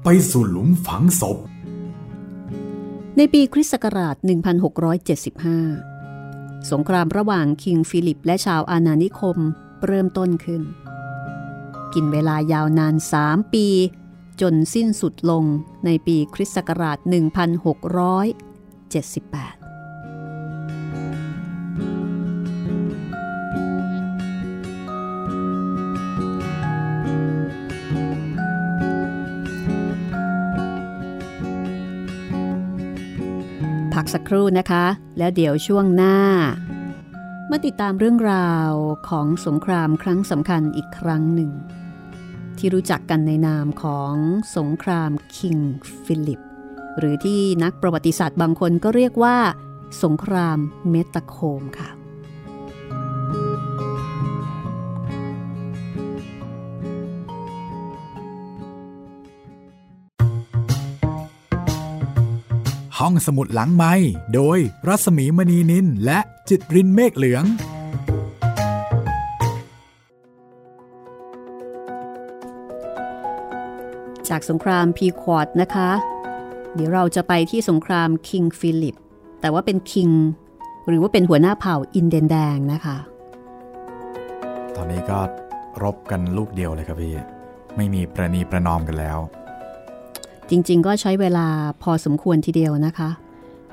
[0.04, 1.38] ไปสู่หลุมฝังศพ
[3.16, 4.16] ในปีคริสต์ศักราช
[5.82, 9.38] 1675 สงครามระหว่างคิงฟิลิปและชาวอาณานิคม
[9.86, 10.62] เริ่มต้นขึ้น
[11.94, 13.66] กินเวลายาวนาน 3 ปี
[14.40, 15.44] จนสิ้นสุดลง
[15.84, 19.61] ในปีคริสต์ศักราช 1678
[34.12, 34.84] สักครู่นะคะ
[35.18, 36.16] แล้วเดี๋ยวช่วงหน้า
[37.50, 38.70] มาติดตามเรื่องราว
[39.08, 41.50] ของสงครามครั้งสำคัญอีกครั้งหนึ่ง
[42.58, 44.14] ที่รู้จักกันในนามของ
[44.56, 45.58] สงครามคิง
[46.04, 46.40] ฟิลิป
[46.98, 49.36] หรือที่นักประวัติศาสตร์บางคนก็เรียกว่า
[50.02, 50.58] สงคราม
[50.90, 52.01] เมตาโคมค่ะ
[63.06, 63.94] ห้องสมุดหลังไมค์
[64.34, 67.44] โดยรัศมีมณีนิลและจิตรินเมฆเหลือง
[74.28, 75.90] จากสงครามพีควอดนะคะ
[76.74, 78.96] เดี๋ยวเราจะไปที่สงครามคิงฟิลิป
[79.40, 80.10] แต่ว่าเป็นคิง
[80.88, 82.96] หรือว่าเป็นหัวหน้าเผ่าอินเดียนแดงนะคะ
[84.76, 85.18] ตอนนี้ก็
[85.82, 87.14] รบกันลูกเดียวเลยครับพี่
[87.76, 89.18] ไม่มีประนีประนอมกันแล้ว
[90.54, 91.46] จริงๆ ก็ใช้เวลา
[91.82, 93.10] พอสมควรทีเดียวนะคะ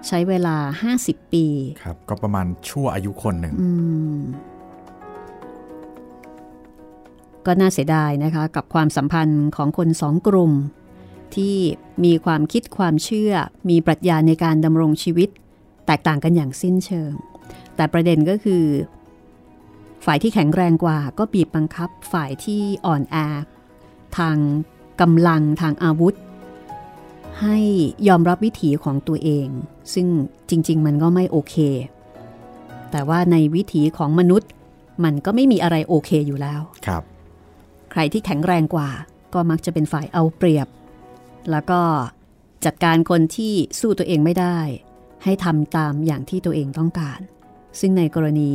[0.07, 0.55] ใช้เวลา
[0.95, 1.45] 50 ปี
[1.83, 3.69] ครับก็ประมาณชั่วอายุคนหนึ่งอื
[4.15, 4.19] ม
[7.45, 10.53] ก็น่าเสียดายนะคะ กับความสัมพันธ์ของคนสองกลุ่ม
[11.35, 11.55] ที่
[12.03, 13.33] มีความคิดความเชื่อ
[13.69, 15.29] มีปรัชญาในการดำรงชีวิต
[15.85, 17.11] แตกต่างกันอย่างสิ้นเชิง
[17.75, 18.63] แต่ประเด็นก็คือ
[20.05, 23.15] ฝ่ายที่แข็งแรงกว่าก็บีบบังคับฝ่ายที่อ่อนแอ
[24.17, 24.37] ทาง
[25.01, 26.15] กำลังทางอาวุธ
[27.41, 27.57] ให้
[28.07, 29.47] ยอมรับวิถีของตัวเอง
[29.93, 30.07] ซึ่ง
[30.49, 31.55] จริง ๆ มันก็ไม่โอเค
[32.91, 34.49] แต่ว่าในวิถีของมนุษย์
[35.03, 37.03] มันก็ไม่มีอะไรโอเคอยู่แล้วครับ
[37.91, 38.89] ใครที่แข็งแรงกว่า
[39.33, 40.67] ก็มักจะเป็นฝ่ายเอาเปรียบ
[41.51, 41.81] แล้วก็
[42.65, 44.57] จัดการคนที่สู้ตัวเองไม่ได้
[45.23, 47.19] ให้ทำตามอย่างที่ตัวเองต้องการ
[47.79, 48.53] ซึ่งในกรณี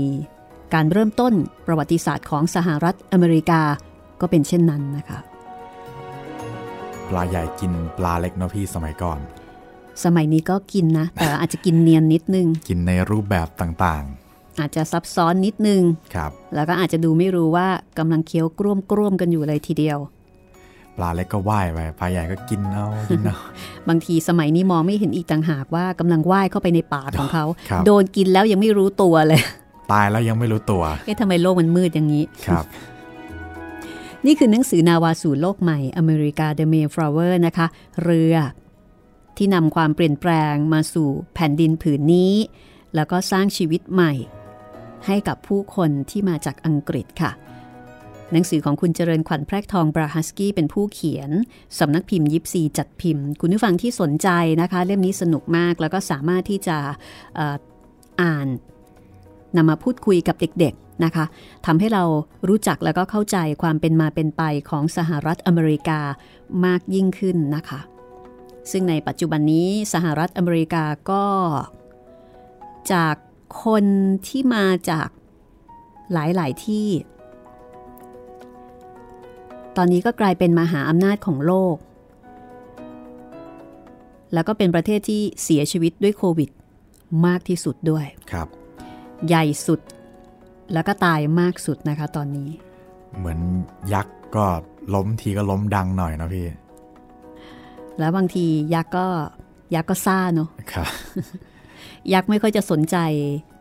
[0.75, 1.35] การเริ่มต้น
[1.67, 3.63] ประวัติศาสตร์ของสหรัฐอเมริกา
[4.21, 5.19] ก็เป็นเช่นนั้นนะคะ
[7.11, 9.21] ปลาใหญ่กินปลาเล็กเนาะพี่สมัยก่อน
[10.05, 14.05] สมัยนี้ก็กินนะ แต่อาจจะกินเนียนนิดนึง กินในรูปแบบต่าง
[14.61, 19.99] อาจจะซับซ้อนนิดนึงๆครับ แล้วก็อาจจะดูไม่รู้ว่ากำลังเคี้ยวกร่วมกร่วมๆกันอยู่เลยทีเดียว
[20.97, 23.37] ปลาเล็กก็ว่ายไปปลาใหญ่ก็กินเอากินเอา
[23.89, 29.41] บางทีสมัยนี้มองไม่เห็นอีกต่างหากว่ากำลังว่ายเข้าไปในปากของเขาครับโดนกินแล้วยังไม่รู้ตัวเลย
[29.93, 32.65] ตายแล้วยังไม่รู้ตัวเอ๊ะทำไมโลกมันมืดอย่างนี้ครับ
[34.27, 37.67] นี่คือหนังสือนาวาสู่โลกใหม่อเมริกา The Mayflower นะคะ
[38.03, 38.35] เรือ
[39.37, 42.35] ที่นำความเปลี่ยนแปลงมาสู่แผ่นดินผืนนี้
[42.95, 44.13] แล้วก็สร้างชีวิตใหม่
[45.07, 47.33] ให้กับผู้คนที่มาจากอังกฤษค่ะ
[48.33, 51.31] หนังสือของคุณเจริญขวัญแพรกทองบราฮัสกี้เป็นผู้เขียน
[51.79, 54.29] สำนักพิมพ์ยิปซีจัดพิมพ์ คุณผู้ฟังที่สนใจ
[54.61, 56.77] นะคะ เล่มนี้สนุกมากแล้วก็สามารถที่จะ
[57.39, 57.57] อ่อ
[58.23, 58.47] อ่าน
[59.57, 61.25] นำมาพูดคุยกับเด็ก นะคะ
[61.67, 62.05] ทำให้เรา
[62.49, 66.01] รู้จักแล้วก็เข้าใจความเป็นมาเป็นไปของสหรัฐอเมริกา
[66.65, 67.81] มากยิ่งขึ้นนะคะ
[68.71, 71.25] ซึ่งในปัจจุบันนี้สหรัฐอเมริกาก็
[72.93, 73.17] จาก
[73.65, 73.85] คน
[74.27, 75.09] ที่มาจาก
[76.13, 76.89] หลาย ๆ ที่
[79.77, 81.77] ตอนนี้ก็กลายเป็นมหาอำนาจของโลก
[84.35, 86.51] แล้วก็เป็นประเทศที่เสียชีวิตด้วยโควิด
[87.27, 88.49] มากที่สุดด้วย ครับ
[89.27, 89.81] ใหญ่สุด
[90.73, 92.51] แล้วก็ตายมากสุดนะคะตอนนี้
[93.19, 93.39] เหมือน
[93.93, 94.45] ยักษ์ก็
[94.95, 96.47] ล้มทีก็ล้มดังหน่อยนะพี่
[97.99, 99.07] แล้วบางทียักษ์ก็
[99.75, 100.89] ยักษ์ก็ซ่าเนาะครับ
[102.13, 102.97] ยักษ์ไม่ค่อยจะสนใจ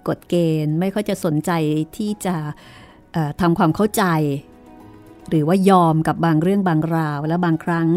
[0.08, 0.36] กฎเก
[0.66, 1.52] ณฑ์ ไม่ค่อยจะสนใจ
[1.98, 2.36] ที่จะ
[3.14, 4.04] เอ่อทำความเข้าใจ
[5.30, 7.88] หรือว่ายอมกับบางเรื่องบางราว และบางครั้ง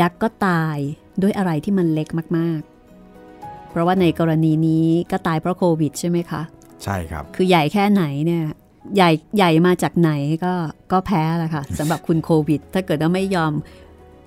[0.00, 0.76] ยักษ์ก็ตาย
[1.22, 2.60] ด้วยอะไรที่มันเล็กมาก
[3.14, 6.42] ๆ เพราะว่าในกรณีนี้ก็ตายเพราะโควิดใช่ไหมคะ
[6.84, 8.44] ใช่ครับ คือใหญ่แค่ไหนเนี่ย
[8.96, 10.10] ใหญ่ใหญ่มาจากไหน
[10.44, 10.54] ก็
[10.92, 13.52] ก็แพ้แหละค่ะสำหรับคุณโควิด ถ้าเกิดว่าไม่ยอม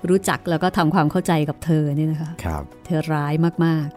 [0.10, 3.34] รู้จักแล้วก็ทำความเข้าใจกับเธอเนี่ยนะคะครับเธอร้าย
[3.66, 3.88] มาก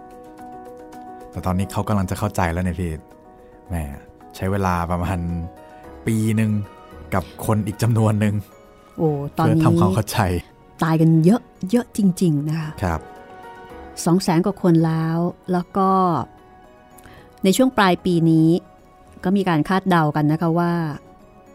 [1.31, 2.93] แต่ตอนนี้เขากำลังจะเข้าใจแล้วเนี่ยพี่
[3.69, 3.75] แหม
[4.37, 5.19] ใช้เวลาประมาณ
[6.07, 6.51] ปีหนึ่ง
[7.15, 10.19] กับคนอีกจำนวนหนึ่งๆโอ้ตอนเพื่อนี้ทำความเข้าใจ
[10.83, 13.01] ตายกันเยอะเยอะจริง ๆ นะคะครับ
[14.05, 15.19] สองแสนกว่าคนแล้ว
[15.53, 15.91] แล้วก็
[17.45, 18.49] ในช่วงปลายปีนี้
[19.25, 20.73] ก็มีการคาดเดากันนะคะว่า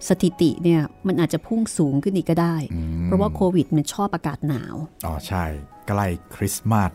[0.08, 5.44] สถิติเนี่ยมันอาจจะพุ่งสูงขึ้นอีกก็ได้อืมเพราะว่าโควิดมันชอบอากาศหนาว อ๋อใช่
[5.88, 6.92] ใกล้คริสต์มาส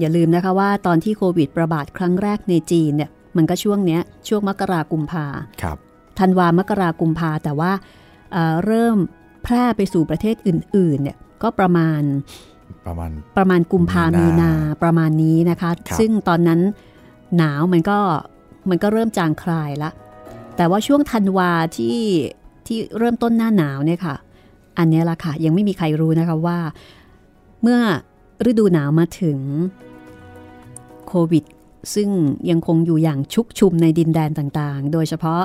[0.00, 5.26] อย่าลืมนะคะว่าตอนที่โควิดระบาดครั้งแรกในจีนเนี่ยมันก็ช่วงเนี้ยช่วงมกรากุมภา
[5.62, 5.76] ครับ
[6.18, 7.72] ธันวามกรากุมภาแต่ว่า
[8.32, 8.96] เอ่อเริ่ม
[9.44, 12.02] แพร่ไปสู่ประเทศอื่นๆเนี่ยก็ประมาณ
[12.86, 16.60] ประมาณประมาณกุมภามีมีนานาประมาณนี้นะคะครับซึ่งตอนนั้น
[17.38, 17.98] หนาวมันก็
[18.70, 19.90] มันก็เริ่มจางคลายละ
[20.56, 21.98] แต่ว่าช่วงธันวาที่
[22.66, 24.16] ที่เริ่มต้นหน้าหนาวเนี่ยค่ะ
[24.78, 26.58] อันนี้ละค่ะยังไม่มีใครรู้นะคะว่า
[27.62, 27.78] เมื่อ
[28.50, 29.38] ฤดูหนาวมาถึง
[31.08, 31.44] โควิด
[31.94, 32.08] ซึ่ง
[32.50, 35.42] ยังคงอยู่อย่างชุกชุมในดินแดนต่างๆ โดยเฉพาะ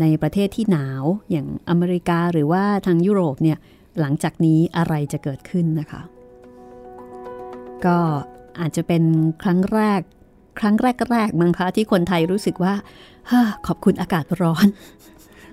[0.00, 3.58] ในประเทศที่หนาวอย่างอเมริกาหรือว่าทางยุโรปเนี่ย
[4.00, 6.02] หลังจากนี้อะไรจะเกิดขึ้นนะคะ
[7.84, 7.98] ก็
[8.60, 9.02] อาจจะเป็น
[9.42, 10.00] ครั้งแรก
[10.58, 10.74] ครั้ง
[11.12, 12.74] แรกๆมั้งคะที่คนไทยรู้สึกว่า
[13.28, 14.66] เฮ้อขอบคุณอากาศร้อน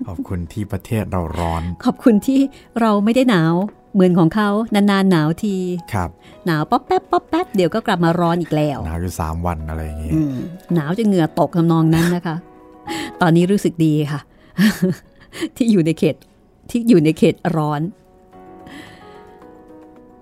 [0.06, 2.40] ขอบคุณที่ประเทศเราร้อน ขอบคุณที่
[2.80, 3.54] เราไม่ได้หนาว
[3.94, 5.56] เหมือนของเขานานๆหนาวที
[5.94, 6.10] ครับ
[6.46, 10.34] หนาวป๊อปแป๊บป๊อปแป๊บเดี๋ยวก็กลับมาร้อนอีกแล้วหนาวอยู่สามวันอะไรอย่างงี้อืม
[10.74, 12.36] หนาวจะเหงื่อตกทำนองนั้นนะคะ
[13.20, 14.20] ตอนนี้รู้สึกดีค่ะ
[15.56, 16.16] ที่อยู่ในเขต
[16.70, 17.80] ที่อยู่ในเขตร้อน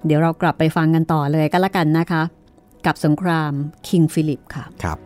[0.07, 2.23] เดี๋ยวเรากลับไปฟังกันต่อเลยก็แล้วกันนะคะ
[2.87, 3.53] กับสงคราม
[3.89, 4.99] คิงฟิลิปค่ะครับ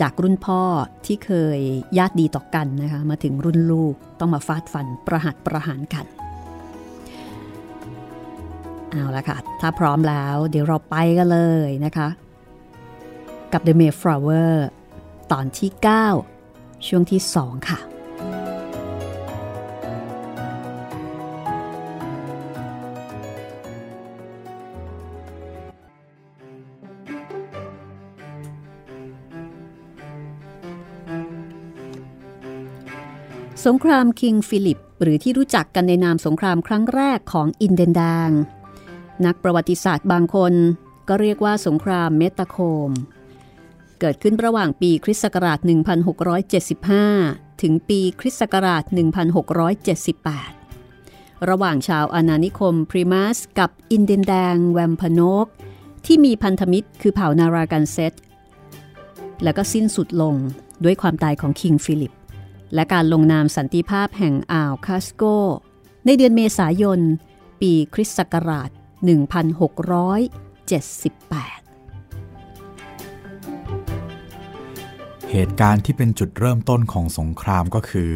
[0.00, 0.62] จากรุ่นพ่อ
[1.06, 1.58] ที่เคย
[1.98, 6.06] ญาติดีต่อกันนะคะมาถึงรุ่นลูกต้องมาฟาดฟันประหัตประหารกัน
[8.90, 12.08] เอาละค่ะ ถ้าพร้อมแล้วเดี๋ยวเราไปกันเลยนะคะ
[13.52, 14.54] กับ The Mayflower
[15.32, 15.70] ตอนที่
[16.28, 17.78] 9 ช่วงที่ 2 ค่ะ
[33.66, 38.30] สงครามคิงฟิลิป หรือที่รู้จักกันในนามสงครามครั้งแรกของอินเดียนแดง
[39.26, 40.54] นักประวัติศาสตร์บางคน
[41.08, 42.56] ก็เรียกว่าสงครามเมตาโค
[42.88, 42.90] ม
[44.00, 45.58] เกิดขึ้นระหว่างปีคริสต์ศักราช
[46.80, 48.82] 1675 ถึงปีคริสต์ศักราช
[50.56, 55.46] 1678 ระหว่างชาวอาณานิคมพลีมัสกับอินเดียนแดงแวมพานอก
[56.06, 58.12] ที่มีพันธมิตรคือเผ่านารากันเซต
[59.42, 60.34] แล้วก็สิ้นสุดลง
[60.84, 62.15] ด้วยความตายของคิงฟิลิป
[62.74, 65.24] และการลงนามสันติภาพแห่งอ่าวคาสโก
[66.04, 67.00] ในเดือนเมษายน
[67.60, 68.78] ปีคริสต์ศักราช 1678
[75.30, 78.12] เหตุการณ์ที่เป็นจุดเริ่มต้นของสงครามก็คือ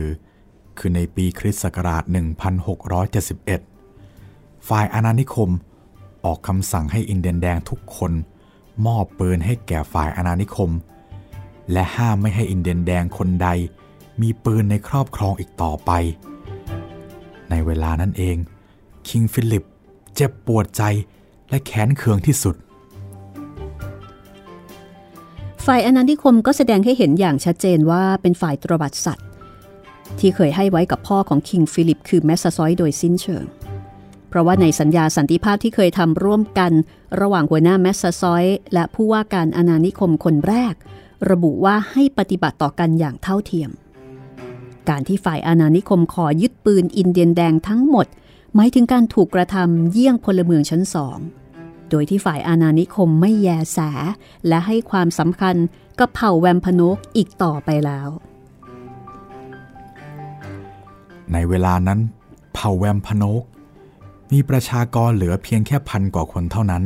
[0.78, 2.02] คือในปีคริสต์ศักราช
[3.70, 5.50] 1671 ฝ่ายอาณานิคม
[6.24, 8.12] ออกคำสั่งให้อินเดียนแดงทุกคน
[8.86, 10.70] มอบปืนให้แก่ฝ่ายอาณานิคม
[11.72, 13.48] และห้ามไม่ให้อินเดียนแดงคนใด
[14.20, 15.90] มีปืนในครอบครองอีกต่อไป
[17.50, 18.36] ในเวลานั้นเอง
[19.08, 19.64] คิงฟิลิป
[20.14, 20.82] เจ็บปวดใจ
[21.50, 22.56] และแค้นเคืองที่สุด
[25.66, 29.26] ฝ่ายอาณานิคมก็แสดงให้เห็นอย่างชัดเจนว่าเป็นฝ่ายตระบัดสัตย์
[30.18, 33.44] ที่เคยให้ไว้กับพ่อของคิงฟิลิป คือแมสซาซอยโดยสิ้นเชิง
[34.28, 36.72] เพราะว่าในสัญญาสันติภาพที่เคยทำร่วมกัน
[37.20, 40.74] ระหว่างหัวหน้าแมสซซอยและผู้ว่าการอาณานิคมคนแรก
[41.30, 43.70] ระบุว่าให้ปฏิบัติต่อกันอย่างเท่าเทียม
[44.88, 48.06] การที่ฝ่ายอาณานิคมขอยึดปืนอินเดียนแดงทั้งหมด
[48.54, 51.18] หมายถึงการถูกกระทำเยี่ยงพลเมืองชั้นสอง
[51.90, 53.78] โดยที่ฝ่ายอาณานิคมไม่แยแส
[54.48, 55.56] และให้ความสำคัญ
[55.98, 58.08] กับเผ่าแวมพนกอีกต่อไปแล้ว
[61.32, 61.98] ในเวลานั้น
[62.54, 63.42] เผ่าแวมพนก
[64.32, 66.82] มีประชากรเหลือเพียงแค่พันกว่าคนเท่านั้น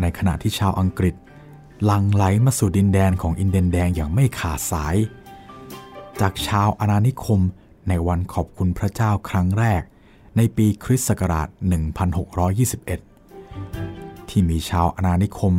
[0.00, 1.14] ในขณะที่ชาวอังกฤษ
[1.90, 4.96] ลังไหลมาสู่ดินแดนของอินเดียนแดงอย่างไม่ขาดสาย
[6.20, 7.40] จากชาวอาณานิคม
[7.88, 9.82] ในวันขอบคุณพระเจ้าครั้งแรก
[10.36, 11.48] ในปีคริสต์ศักราช
[13.08, 15.54] 1621 ที่มีชาวอาณานิคม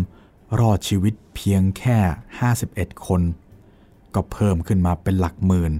[0.59, 1.97] รอดชีวิตเพียงแค่
[2.51, 3.21] 51 คน
[4.15, 5.73] ก็เพิ่มขึ้นมาเป็นหลักหมื่น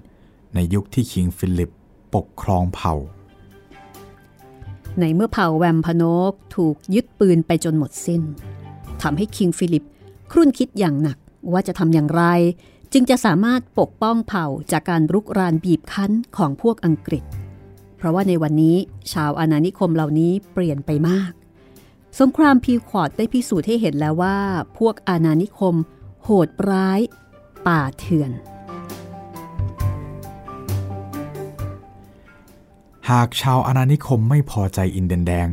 [0.55, 1.69] ในยุคที่คิงฟิลิป
[2.15, 2.93] ปกครองเผ่า
[4.99, 8.21] ในเมื่อเผ่าแวมพานอกถูกยึดปืนไปจนหมดสิ้น
[9.01, 9.83] ทำให้คิงฟิลิป
[10.31, 11.17] ครุ่นคิดอย่างหนัก
[11.51, 12.23] ว่าจะทำอย่างไร
[12.93, 17.23] จึงจะสามารถปกป้องเผ่าจากการรุกรานบีบคั้นของพวกอังกฤษ
[17.97, 18.77] เพราะว่าในวันนี้
[19.13, 21.31] ชาวอาณานิคมเหล่านี้เปลี่ยนไปมาก
[22.19, 24.37] สงครามพีควอดได้พิสูจน์ให้เห็นแล้วว่า
[24.77, 25.75] พวกอาณานิคม
[26.23, 26.99] โหดร้าย
[27.67, 28.31] ป่าเถื่อน
[33.09, 35.47] หากชาวอาณานิคมไม่พอใจอินเดียนแดง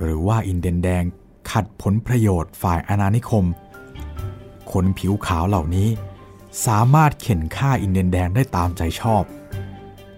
[0.00, 1.02] หรือว่าอินเดียนแดง
[1.50, 3.44] ขัดผลประโยชน์ฝ่ายอาณานิคม
[4.72, 5.88] คนผิวขาวเหล่านี้
[6.66, 9.24] สามารถเข็นฆ่าอินเดียนแดงได้ตามใจชอบ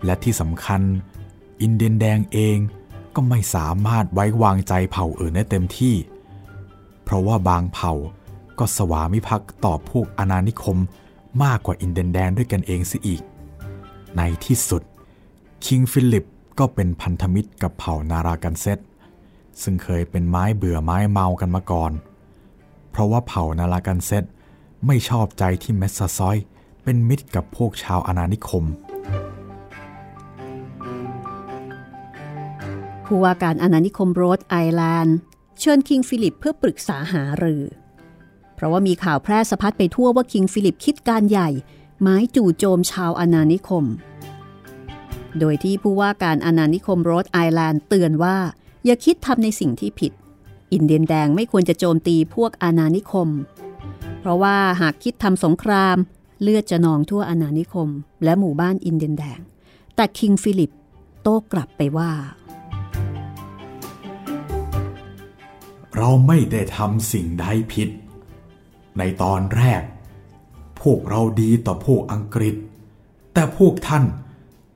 [0.05, 0.83] และที่สำคัญ
[1.63, 2.57] อินเดียนแดงเอง
[3.15, 5.95] ก็ไม่สามารถไว้วางใจเผ่าอื่นได้เต็มที่
[7.05, 7.93] เพราะว่าบางเผ่า
[8.59, 10.79] ก็สวามิภักดิ์ต่อพวกอาณานิคม
[11.43, 13.23] มากกว่าอินเดียนแดงด้วยกันเองเสียอีก
[14.17, 14.83] ในที่สุด
[15.65, 16.25] คิงฟิลิป
[16.59, 18.79] ก็เป็นพันธมิตรกับเผ่านารากันเซต
[19.63, 21.93] ซึ่งเคยเป็นไม้เบื่อไม้เมากันมาก่อน
[22.91, 24.25] เพราะว่าเผ่านารากันเซต
[24.87, 26.37] ไม่ชอบใจที่แมสซาซอย
[26.85, 28.65] เป็นมิตรกับพวกชาวอาณานิคม
[33.05, 35.17] ผู้ว่าการอาณานิคมโรดไอแลนด์
[35.59, 37.63] เชิญคิงฟิลิปเพื่อปรึกษาหารือ
[38.55, 41.51] เพราะว่ามีข่าวแพร่สะพัดไปทั่วว่าคิงฟิลิปคิดการใหญ่
[42.03, 43.85] หมายจู่โจมชาวอาณานิคม
[45.39, 48.37] โดยที่ผู้ว่าการอาณานิคมโรดไอแลนด์เตือนว่า
[48.85, 50.13] อย่าคิดทำในสิ่งที่ผิด
[50.73, 53.29] อินเดียนแดงไม่ควรจะโจมตีพวกอาณานิคม
[54.21, 55.97] เพราะว่าหากคิดทำสงคราม
[56.43, 57.89] เลือดจะนองทั่วอาณานิคม
[58.25, 59.41] และหมู่บ้านอินเดียนแดง
[59.97, 60.71] แต่คิงฟิลิป
[61.23, 62.11] โต้กลับไปว่า
[65.97, 67.89] เราไม่ได้ทำสิ่งใดผิด
[68.99, 69.83] ในตอนแรก
[70.81, 72.55] พวกเราดีต่อพวกอังกฤษ
[73.35, 74.05] แต่พวกท่าน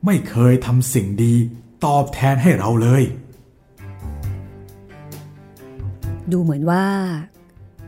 [0.04, 1.34] ไม่เคยทำสิ่งดี
[1.84, 3.02] ตอบแทนให้เราเลย
[6.32, 6.86] ดูเหมือนว่า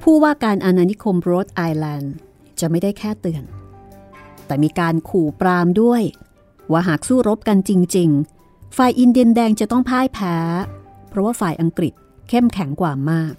[0.09, 2.15] ผู้ว่าการอาณานิคมโรดไอแลนด์
[2.61, 3.45] จะไม่ได้แค่เตือน
[4.47, 6.03] แต่มีการขู่ปรามด้วย
[6.73, 8.11] ว่าหากสู้รบกันจริง
[8.43, 10.37] ๆ ฝ่ายอินเดียนแดงจะต้องพ่ายแพ้
[11.09, 11.93] เพราะว่าฝ่ายอังกฤษ
[12.29, 13.35] เข้มแข็งกว่ามาก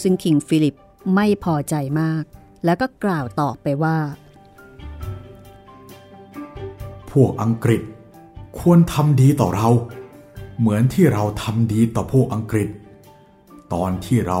[0.00, 0.74] ซึ่งคิงฟิลิป
[1.14, 2.22] ไม่พอใจมาก
[2.64, 3.98] แล้วก็กล่าวตอบไปว่า
[7.10, 7.82] พวกอังกฤษ
[8.58, 9.68] ควรทำดีต่อเรา
[10.58, 12.68] เหมือนที่เราทำดีต่อพวกอังกฤษ
[13.72, 14.40] ตอนที่เรา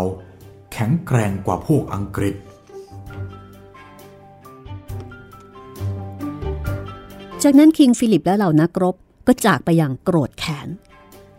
[0.76, 2.34] แข็งแกร่งกว่าพวกอังกฤษ
[7.42, 10.68] จากนั้นคิงฟิลิปและเหล่านักรบก็จากไปอย่างโกรธแค้น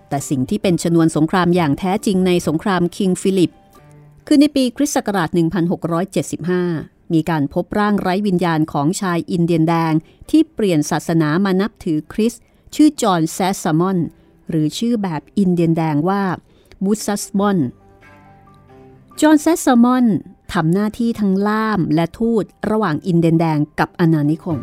[0.09, 3.53] แต่สิ่งที่เป็นชนวนสงครามอย่างแท้จริงในสงครามคิงฟิลิป
[4.27, 5.29] คือในปีคริสต์ศักราช
[6.61, 9.93] 1675 มีการพบร่างไร้วิญญาณของชายอินเดียนแดง
[10.29, 12.43] ที่เปลี่ยนศาสนามานับถือคริสต์
[12.75, 13.97] ชื่อจอห์นแซสซามอน
[14.49, 16.23] หรือชื่อแบบอินเดียนแดงว่า
[16.83, 17.59] บูซัสมอน
[19.21, 20.05] จอห์นแซสซามอน
[20.53, 24.59] ทำหน้าที่ทั้งล่ามและทูตระหว่างอินเดียนแดงกับอาณานิคม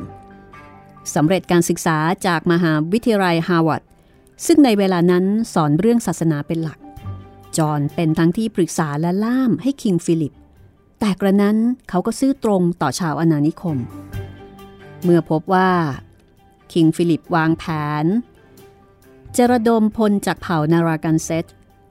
[1.14, 3.82] สำเร็จการศึกษาจากมหาวิทยาลัยฮาร์วาร์ด
[4.46, 6.78] ซึ่งในเวลานั้นสอนเรื่องศาสนาเป็นหลัก
[7.56, 10.34] จอห์นเป็นทั้งที่ปรึกษาและล่ามให้คิงฟิลิป
[11.00, 11.56] แต่กระนั้น
[11.88, 13.76] เขาก็ซื่อตรงต่อชาวอาณานิคม
[15.03, 15.70] เมื่อพบว่า
[16.72, 17.64] คิงฟิลิปวางแผ
[18.03, 18.05] น
[19.36, 21.46] จะระดมพลจากเผ่านารากันเซต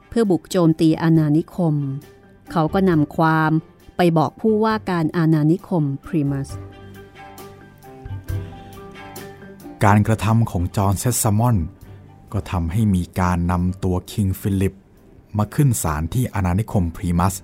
[0.09, 1.75] เพื่อบุกโจมตีอาณานิคม
[2.51, 3.51] เขาก็นำความ
[3.97, 6.49] ไปบอกผู้ว่าการอาณานิคมพลีมัส
[9.83, 11.57] การกระทำของจอห์นแซสซามอน
[12.33, 14.73] ก็ทำให้มีการนำตัวคิงฟิลิป
[15.37, 17.35] มาขึ้นศาลที่อาณานิคมพลีมัส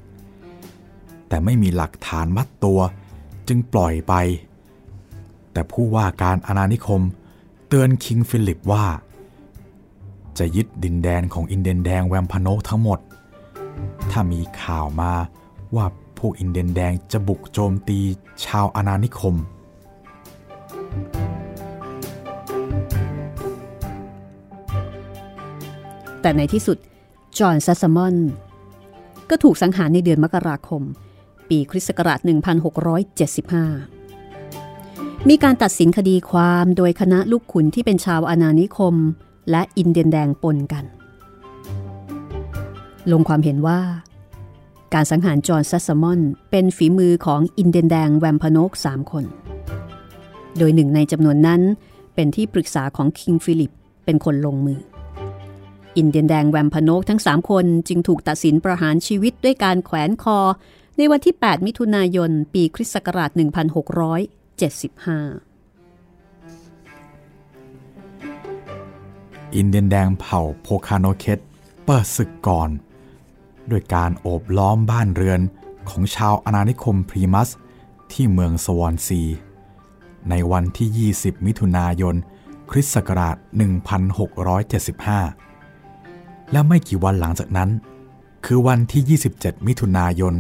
[1.28, 2.80] แต่ไม่มีหลักฐานมัดตัว
[3.48, 4.14] จึงปล่อยไป
[5.52, 7.02] แต่ผู้ว่าการอาณานิคม
[7.68, 8.86] เตือนคิงฟิลิปว่า
[10.38, 13.00] จะยึดดินแดนของอินเดียนแดงแวมพโนทั้งหมด
[14.12, 15.14] ถ้ามีข่าวมา
[15.76, 15.86] ว่า
[16.18, 18.00] ผู้อินเดียนแดงจะบุกโจมตี
[18.46, 19.36] ชาวอนานิคม
[26.22, 26.78] แต่ในที่สุด
[27.40, 28.16] จอห์นซัสซามอน
[29.30, 30.82] ก็ถูกสังหารในเดือนมกราคม
[31.50, 32.20] ปีคริสต์ศักราช
[33.94, 38.96] 1675 มีการตัดสินคดีความโดยคณะลูกขุนที่เป็นชาวอาณานิคม
[39.52, 40.86] และอินเดียนแดงปนกัน
[43.12, 43.82] ลงความเห็นว่า
[44.94, 46.20] การสังหารจอห์นซัสซามอน
[46.52, 49.26] เป็นฝีมือของอินเดียนแดงแวมพาโนกสามคน
[50.58, 51.62] โดยหนึ่งในจำนวนนั้น
[52.16, 53.74] เป็นที่ปรึกษาของคิงฟิลิป
[54.06, 54.80] เป็นคนลงมือ
[55.98, 60.40] อินเดียนแดงแวมพาโนกทั้งสามคนจึงถูกตัดสินประหารชีวิตด้วยการแขวนคอ
[60.98, 63.38] ในวันที่ 8 มิถุนายน ปีคริสต์ศักราช 1675
[69.56, 71.40] อินเดียนแดงเผ่าโพคาโนเคต
[71.86, 72.70] เปิดศึกก่อน
[73.72, 75.42] ด้วยการโอบล้อมบ้านเรือน
[75.90, 77.50] ของชาวอาณานิคมพลีมัธ
[78.12, 79.22] ที่เมืองสวอนซี
[80.30, 82.16] ในวันที่ 20 มิถุนายน
[82.70, 83.36] คริสต์ศักราช
[85.54, 87.70] 1675 และไม่กี่วันหลังจากนั้น
[88.46, 90.34] คือวันที่ 27 มิถุนายน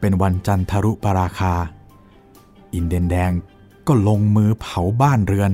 [0.00, 1.54] เป็นวันจันทรุปราคา
[2.74, 3.32] อินเดียนแดง
[3.86, 5.50] ก็ลงมือเผาบ้านเรือน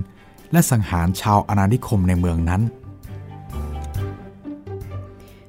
[0.52, 2.62] และสังหารชาวอาณานิคมในเมืองนั้น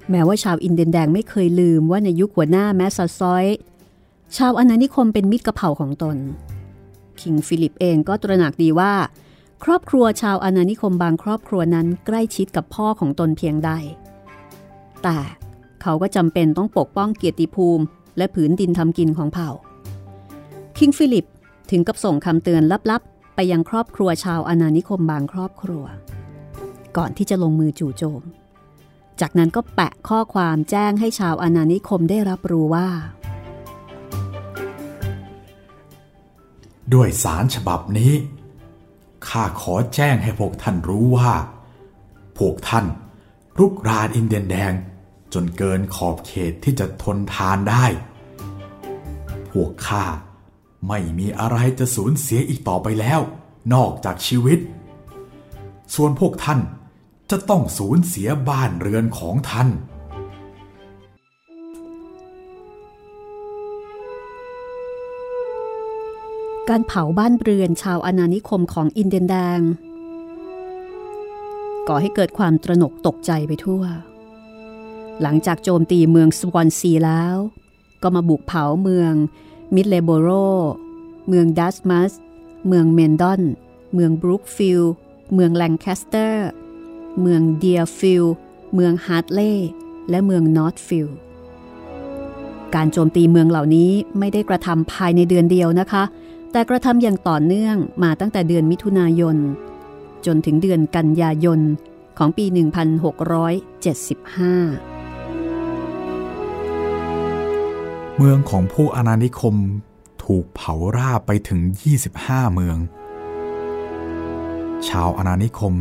[0.09, 3.45] แม้ว่าชาวอินเดียนแดงไม่เคยลืมว่าในยุคหัวหน้าแมสซาซอย
[4.37, 6.17] ชาวอาณานิคมเป็นมิตรกับเผ่าของตน
[7.21, 8.93] คิงฟิลิปเองก็ตระหนักดีว่า
[9.63, 13.71] ครอบครัวชาวอาณานิคมบางครอบครัวนั้นใกล้ชิดกับพ่อของตนเพียงใด
[15.03, 15.17] แต่
[15.81, 17.83] เขาก็จำเป็นต้องปกป้องเกียรติภูมิ
[18.17, 19.49] และผืนดินทำกินของเผ่า
[20.77, 21.25] คิงฟิลิป
[21.71, 25.83] ถึงกับส่งคำเตือนลับๆ ไปยังครอบครัวชาวอาณานิคมบางครอบครัว
[26.97, 28.21] ก่อนที่จะลงมือจู่โจม
[29.21, 32.89] จากนั้นก็แปะข้อความแจ้งให้ชาวอาณานิคมได้รับรู้ว่า
[36.93, 38.13] ด้วยสารฉบับนี้
[39.27, 41.33] ข้าขอแจ้งให้พวกท่านรู้ว่า
[42.37, 42.85] พวกท่าน
[43.59, 44.73] รุกรานอินเดียนแดง
[45.33, 47.85] จนเกินขอบเขตที่จะทนทานได้
[49.51, 50.05] พวกข้า
[50.87, 53.19] ไม่มีอะไรจะสูญเสียอีกต่อไปแล้ว
[53.73, 54.59] นอกจากชีวิต
[55.95, 56.59] ส่วนพวกท่าน
[57.31, 59.69] จะต้องสูญเสียบ้านเรือนของท่าน
[66.69, 69.59] การเผาบ้านเรือนชาวอาณานิคมของอินเดียนแดง
[71.87, 73.83] ก่อให้เกิดความตระหนกตกใจไปทั่ว
[75.21, 77.35] หลังจากโจมตีเมืองสวอนซีแล้ว
[78.03, 79.13] ก็มาบุกเผาเมือง
[79.75, 80.29] มิดเลโบโร
[81.27, 82.13] เมืองดาร์ตมัธ
[82.67, 83.41] เมืองเมนดอน
[83.93, 84.93] เมืองบรูคฟิลด์
[85.33, 86.49] เมืองแลงแคสเตอร์
[87.19, 88.25] เมืองเดียร์ฟิลด์
[88.73, 89.69] เมืองฮาดเลย์
[90.09, 91.07] และเมืองนอร์ทฟิลด์
[92.75, 96.03] การโจมตีเมืองเหล่านี้ไม่ได้กระทำภายในเดือนเดียวนะคะ
[96.51, 99.37] แต่กระทำอย่างต่อเนื่องมาตั้งแต่เดือนมิถุนายน
[100.25, 101.59] จนถึงเดือนกันยายน
[102.17, 102.55] ของปี 1675
[108.17, 109.55] เมืองของผู้อาณานิคม
[110.23, 111.59] ถูกเผาราบไปถึง
[112.07, 112.77] 25 เมือง
[114.87, 115.73] ชาวอาณานิคม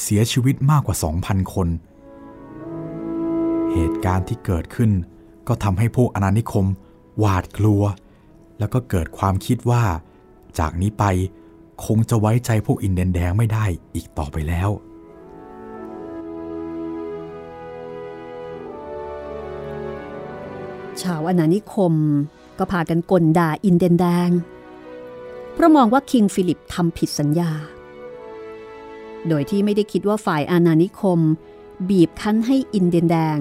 [0.00, 1.68] เสียชีวิตมากกว่า 2,000 คน
[3.72, 4.90] เหตุการณ์ที่เกิดขึ้น
[5.48, 6.66] ก็ทำให้พวกอาณานิคม
[7.18, 7.82] หวาดกลัว
[8.58, 9.84] แล้วก็เกิดความคิดว่า
[10.58, 11.04] จากนี้ไป
[11.84, 14.70] คงจะไว้ใจพวกอินเดียนแดงไม่ได้อีกต่อไปแล้ว
[21.02, 21.94] ชาวอาณานิคม
[22.58, 24.30] ก็พากันก่นด่าอินเดียนแดง
[25.52, 27.50] เพราะมองว่าคิงฟิลิปทำผิดสัญญา
[29.28, 31.20] โดยที่ไม่ได้คิดว่าฝ่ายอาณานิคม
[31.88, 33.38] บีบคั้นให้อินเดียนแดง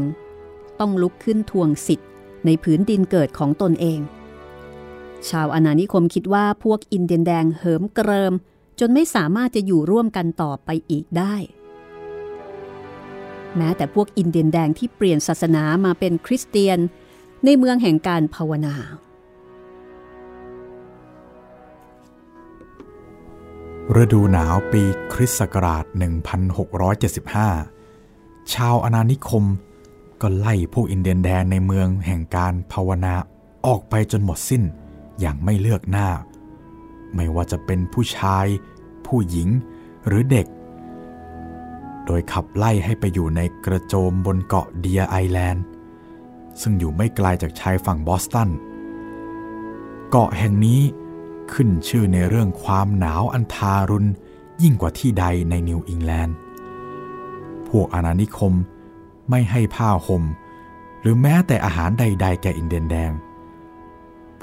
[0.79, 2.09] ต้องลุกขึ้นทวงสิทธิ์
[2.45, 3.99] ในผืนดินเกิดของตนเอง
[5.29, 8.33] ชาวอาณานิคมคิดว่าพวกอินเดียนแดงเหิมเกริม
[8.79, 11.35] จนไม่สามารถจะอยู่ร่วมกันต่อไปอีกได้
[13.57, 16.79] แม้แต่พวกอินเดียนแดงที่เปลี่ยนศาสนามาเป็นคริสเตียน
[17.45, 18.75] ในเมืองแห่งการภาวนา
[23.93, 24.83] ฤดูหนาวปี
[25.13, 25.85] คริสต์ศักราช
[27.57, 29.43] 1675 ชาวอาณานิคม
[30.21, 33.15] ก็ไล่พวกอินเดียนแดนในเมืองแห่งการภาวนา
[33.65, 34.63] ออกไปจนหมดสิ้น
[35.19, 36.09] อย่างไม่เลือกหน้า
[37.15, 38.45] ไม่ว่าจะเป็นผู้ชาย
[39.05, 39.49] ผู้หญิง
[40.07, 40.47] หรือเด็ก
[42.05, 45.63] โดยขับไล่ให้ไปอยู่ในกระโจมบนเกาะเดียไอแลนด์
[46.61, 48.49] ซึ่งอยู่ไม่ไกลาจากชายฝั่งบอสตัน
[50.09, 50.81] เกาะแห่งนี้
[51.53, 54.09] ขึ้นชื่อในเรื่องความหนาวอันทารุณ
[54.61, 56.35] ยิ่งกว่าที่ใดในนิวอิงแลนด์
[57.69, 58.53] พวกอาณานิคม
[59.29, 60.23] ไม่ให้ผ้าห่ม
[61.01, 63.11] หรือแม้แต่อาหารใด ๆ แก่อินเดียนแดง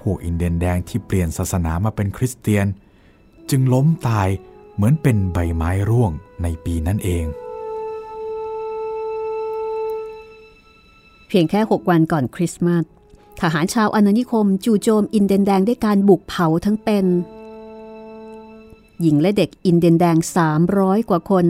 [0.00, 2.66] พวกอินเดียนแดงที่เปลี่ยนศาสนามาเป็นคริสเตียน
[3.50, 4.28] จึงล้มตาย
[4.74, 7.24] เหมือนเป็นใบไม้ร่วงในปีนั้นเอง
[11.28, 12.84] เพียงแค่ 6 วันก่อนคริสต์มาส
[13.42, 17.06] ทหารชาวอาณานิคมจู่โจมอินเดียนแดงด้วยการบุกเผาทั้งเป็น
[19.00, 20.16] หญิงและเด็กอินเดียนแดง
[20.62, 21.46] 300 กว่าคน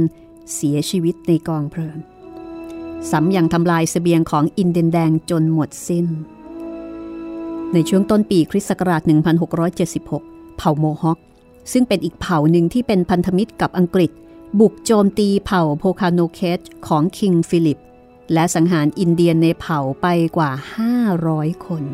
[0.55, 1.99] เสียชีวิตในกองเพลิง
[3.11, 6.07] ซ้ำยังทำลายเสบียงของอินเดียนแดงจนหมดสิ้น
[7.72, 9.03] ในช่วงต้นปีคริสต์ศักราช
[9.80, 11.18] 1676 เผ่าโมฮอค
[11.72, 14.11] ซึ่งเป็นอีกเผ่าหนึ่งที่เป็นพันธมิตรกับอังกฤษ
[14.61, 17.80] บุกโจมตีเผ่าโพคาโนเคตของคิงฟิลิป
[18.33, 20.07] และสังหารอินเดียนในเผ่าไป
[20.37, 20.51] กว่า
[21.09, 21.85] 500 คน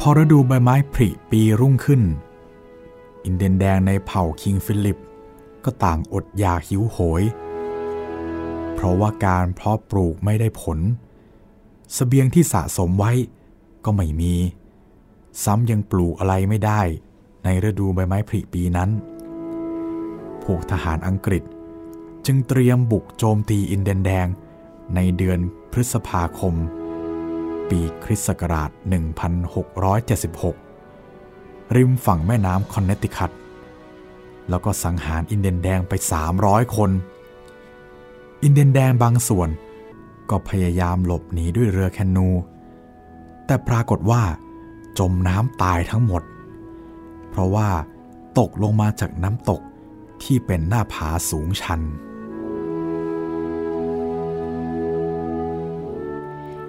[0.00, 2.02] พอฤดูใบไม้ผลิปีรุ่งขึ้น
[3.24, 5.00] อินเดียนแดงในเผ่าคิงฟิลิป
[5.64, 7.22] ก็ต่างอดอยากหิวโหย
[8.74, 13.12] เพราะว่าการเพาะปลูกไม่ได้ผลเสบียงที่สะสมไว้
[13.84, 14.34] ก็ไม่มี
[15.44, 16.80] ซ้ำยังปลูกอะไรไม่ได้
[17.44, 18.90] ในฤดูใบไม้ผลิปีนั้น
[20.44, 21.42] พวกทหารอังกฤษ
[22.26, 24.26] จึงเตรียมบุกโจมตีอินเดียนแดง
[24.94, 25.38] ในเดือน
[25.72, 26.54] พฤษภาคม
[27.68, 28.70] ปีคริสต์ศักราช
[30.82, 33.30] 1676 ริมฝั่งแม่น้ำคอนเนตติคัต
[34.48, 35.92] แล้วก็สังหารอินเดียนแดงไป
[36.32, 36.90] 300 คน
[38.42, 39.48] อินเดียนแดงบางส่วน
[40.30, 42.28] ก็พยายามหลบหนีด้วยเรือแคนู
[43.46, 44.22] แต่ปรากฏว่า
[44.98, 46.22] จมน้ำตายทั้งหมด
[47.30, 47.68] เพราะว่า
[48.38, 49.60] ตกลงมาจากน้ำตก
[50.22, 51.80] ที่เป็นหน้าผาสูงชัน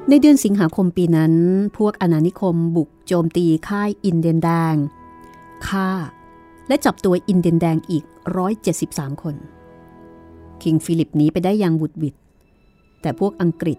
[0.10, 1.34] ในเดือนสิงหาคมปีนั้น
[1.78, 4.76] พวกอาณานิคมบุกโจมตีค่ายอินเดียนแดง
[5.68, 5.90] ฆ่า
[6.68, 8.04] และจับตัวอินเดียนแดงอีก
[8.64, 9.36] 173 คน
[10.64, 12.16] คิงฟิลิปหนีไปได้อย่างหวุดหวิด
[13.02, 13.78] แต่พวกอังกฤษ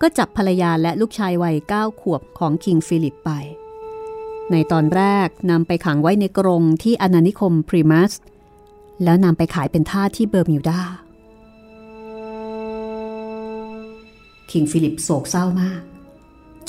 [0.00, 3.30] ก็จับภรรยาและลูกชายวัย 9 ขวบของคิงฟิลิปไป
[4.50, 8.12] ในตอนแรกนำไปขังไว้ในกรงที่อาณานิคมพลีมัธ
[9.04, 10.80] แล้วนำไปขายเป็นทาสที่เบอร์มิวดา
[14.50, 15.82] คิงฟิลิปโศกเศร้ามาก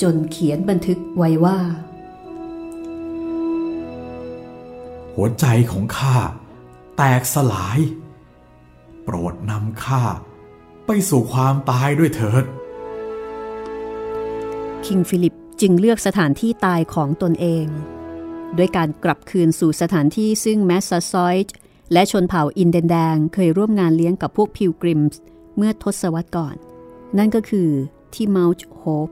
[0.02, 1.58] จนเขียนบันทึกไว้ว่า
[5.14, 6.16] หัวใจของข้า
[6.96, 7.78] แตกสลาย
[9.04, 10.02] โปรดนำข้า
[10.86, 12.44] ไปสู่ความตายด้วยเถิด
[14.86, 17.66] คิงฟิลิปจึงเลือกสถานที่ตายของตนเอง
[18.56, 21.54] ด้วยการกลับคืนสู่สถานที่ซึ่งแมสซาซอยด์
[21.92, 25.20] และชนเผ่าอินเดียนแดงเคยร่วมงานเลี้ยงกับพวกพิลกริมส์
[25.56, 26.56] เมื่อทศวรรษก่อน
[27.18, 27.68] นั่นก็คือ
[28.14, 29.08] ที่เมาท์โฮป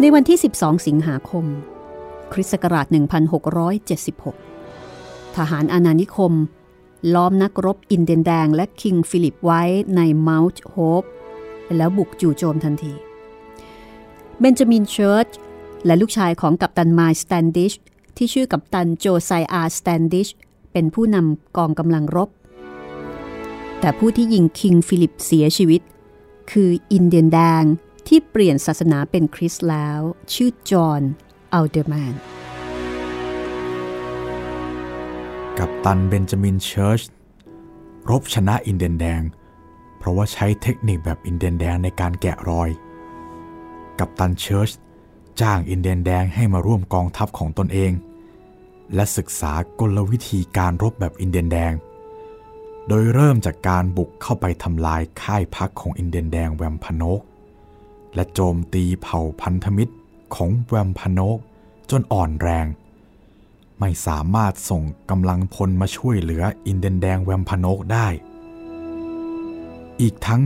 [0.00, 1.44] ในวันที่ 12 สิงหาคม
[2.32, 2.86] คริสต์ศักราช
[4.50, 6.32] 1676 ทหารอาณานิคม
[7.14, 9.62] ล้อมนักรบอินเดียนแดงและคิงฟิลิปไว้
[9.96, 11.04] ในเมาท์โฮป
[11.76, 12.92] แล้วบุกจู่โจมทันที
[14.40, 15.28] เบนจามินเชิร์ช
[15.86, 17.72] และลูกชายของกัปตันไมล์สแตนดิช
[18.16, 20.28] ที่ชื่อกัปตันโจไซอาห์สแตนดิช
[20.72, 22.28] เป็นผู้นำกองกำลังรบ
[23.80, 25.80] แต่ผู้ที่ยิงคิงฟิลิปเสียชีวิต
[26.50, 27.62] คืออินเดียนแดง
[28.08, 30.00] ที่เปลี่ยนศาสนาเป็นคริสต์แล้ว
[30.34, 31.02] ชื่อจอห์น
[31.52, 32.14] อัลเดอร์แมน
[35.58, 37.02] กัปตันเบนจามินเชิร์ช
[38.10, 39.22] รบชนะอินเดียนแดง
[39.98, 42.70] เพราะว่าใช้เทคนิคแบบอินเดียนแดงในการแกะรอย
[43.98, 44.70] กัปตันเชิร์ช
[45.40, 47.92] จ้างอินเดียนแดงให้มาร่วมกองทัพของตนเอง
[48.94, 51.72] และศึกษากลวิธีการรบแบบอินเดียนแดง
[52.88, 57.20] โดยเริ่มจากการบุกเข้าไปทำลายค่ายพักของอินเดียนแดงแวมพนก
[58.14, 59.94] และโจมตีเผ่าพันธมิตร
[60.34, 61.38] ของแวมพนก
[61.90, 62.66] จนอ่อนแรง
[63.80, 68.08] ไม่สามารถส่งกำลังพลมาช่วยเหลืออินเดียนแดงแวมพนกได้
[70.00, 70.42] อีกทั้ง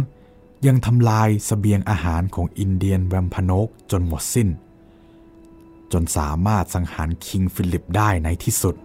[0.66, 4.48] ยังทำลายเสบียงอาหารของอินเดียนแวมพนกจนหมดสิ้น
[5.94, 8.76] จนสามารถสังหารคิงฟิลิปได้ในที่สุด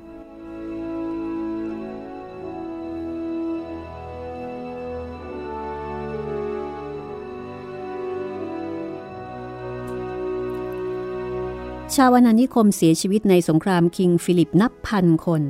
[11.96, 15.44] ชาวอาณานิคมเสียชีวิตในสงครามคิงฟิลิปนับพันคน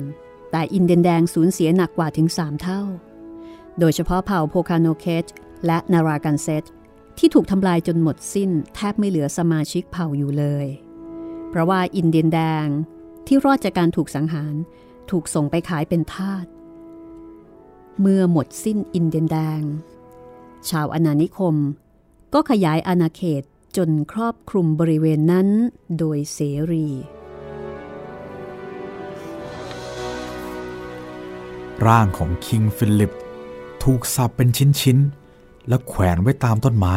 [0.50, 2.82] แต่อินเดียนแดงสูญเสียหนักกว่าถึงสามเท่า
[3.78, 5.26] โดยเฉพาะเผ่าโพคาโนเคช
[5.66, 6.64] และนารากันเซต
[7.18, 10.68] ที่ถูกทำลายจนหมดสิ้นแทบไม่เหลือสมาชิกเผ่าอยู่เลย
[11.50, 12.66] เพราะว่าอินเดียนแดง
[13.26, 14.54] ที่รอดจากการถูกสังหาร
[15.10, 16.46] ถูกส่งไปขายเป็นทาส
[18.00, 19.62] เมื่อหมดสิ้นอินเดียนแดง
[20.70, 21.56] ชาวอาณานิคม
[22.34, 23.42] ก็ขยายอาณาเขต
[23.76, 25.48] จนครอบคลุมบริเวณนั้น
[25.98, 26.38] โดยเส
[26.70, 26.86] รี
[31.86, 33.14] ร่างของคิงฟิลิป
[33.84, 34.48] ถูกสับเป็น
[34.80, 34.98] ชิ้น
[35.32, 36.96] ๆ และแขวนไว้ตามต้นไม้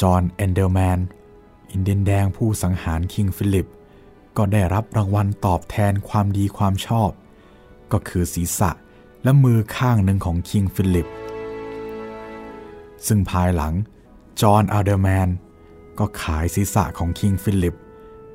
[0.00, 0.98] จอห์นอัลเดอร์แมน
[1.76, 3.68] อินเดียนแดงผู้สังหารคิงฟิลิป
[4.36, 7.10] ก็ได้รับรางวัลตอบแทนความดีความชอบ
[7.92, 8.70] ก็คือศีรษะ
[9.22, 11.08] และมือข้างหนึ่งของคิงฟิลิป
[13.06, 13.74] ซึ่งภายหลัง
[14.40, 15.28] จอห์นอัลเดอร์แมน
[15.98, 17.76] ก็ขายศีรษะของคิงฟิลิป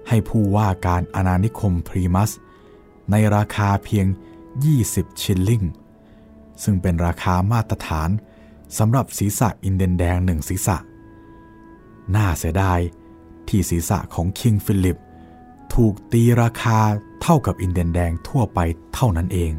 [0.08, 2.32] ให้ผู้ว่าการอาณานิคมพลีมัธ
[3.12, 4.06] ในราคาเพียง
[4.64, 5.64] 20 ชิลลิง
[6.64, 8.10] ซึ่งเป็นราคามาตรฐาน
[8.78, 10.78] สำหรับศีรษะอินเดียนแดงหนึ่งศีรษะ
[12.16, 12.80] น่าเสียดาย
[13.52, 15.00] ที่ศีรษะของคิงฟิลิป
[15.74, 16.80] ถูกตีราคา
[17.22, 18.60] เท่ากับอินเดียนแดงทั่วไป
[18.94, 19.52] เท่านั้นเอง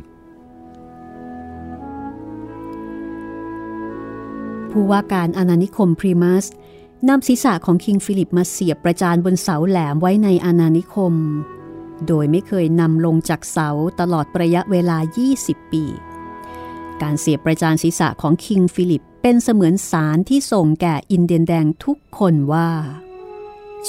[4.70, 6.46] ผู้ว่าการอาณานิคมพลีมัธ
[7.08, 11.14] นำศีรษะของคิงฟิลิปมาเสียบประจานบนเสาแหลมไว้ในอาณานิคม
[12.06, 13.68] โดยไม่เคยนำลงจากเสา
[14.00, 14.98] ตลอดระยะเวลา
[15.34, 15.84] 20 ปี
[17.02, 22.68] การเสียบประจานศีรษะของคิงฟิลิปเป็นเสมือนสารที่ส่งแก่อินเดียนแดงทุกคนว่า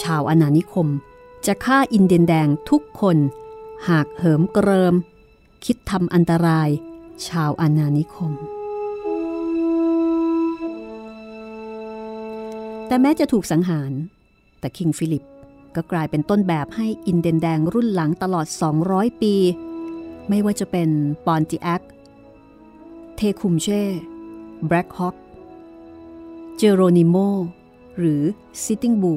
[0.01, 0.87] ชาวอาณานิคม
[1.45, 3.17] จะฆ่าอินเดียนแดงทุกคน
[3.89, 4.95] หากเหิมเกริม
[5.65, 6.69] คิดทำอันตราย
[7.27, 8.33] ชาวอาณานิคม
[12.87, 13.91] แต่แม้จะถูกสังหาร
[14.59, 15.23] แต่คิงฟิลิป
[15.75, 18.47] ก็กลายเป็นต้นแบบให้อินเดียนแดงรุ่นหลังตลอด
[18.83, 19.35] 200 ปี
[20.29, 20.89] ไม่ว่าจะเป็น
[21.25, 21.81] ปอนติแอค
[23.15, 23.81] เทคุมเช่
[24.67, 25.15] แบล็กฮอค
[26.55, 27.15] เจโรนิโม
[27.97, 28.21] หรือ
[28.63, 29.15] ซิตติงบู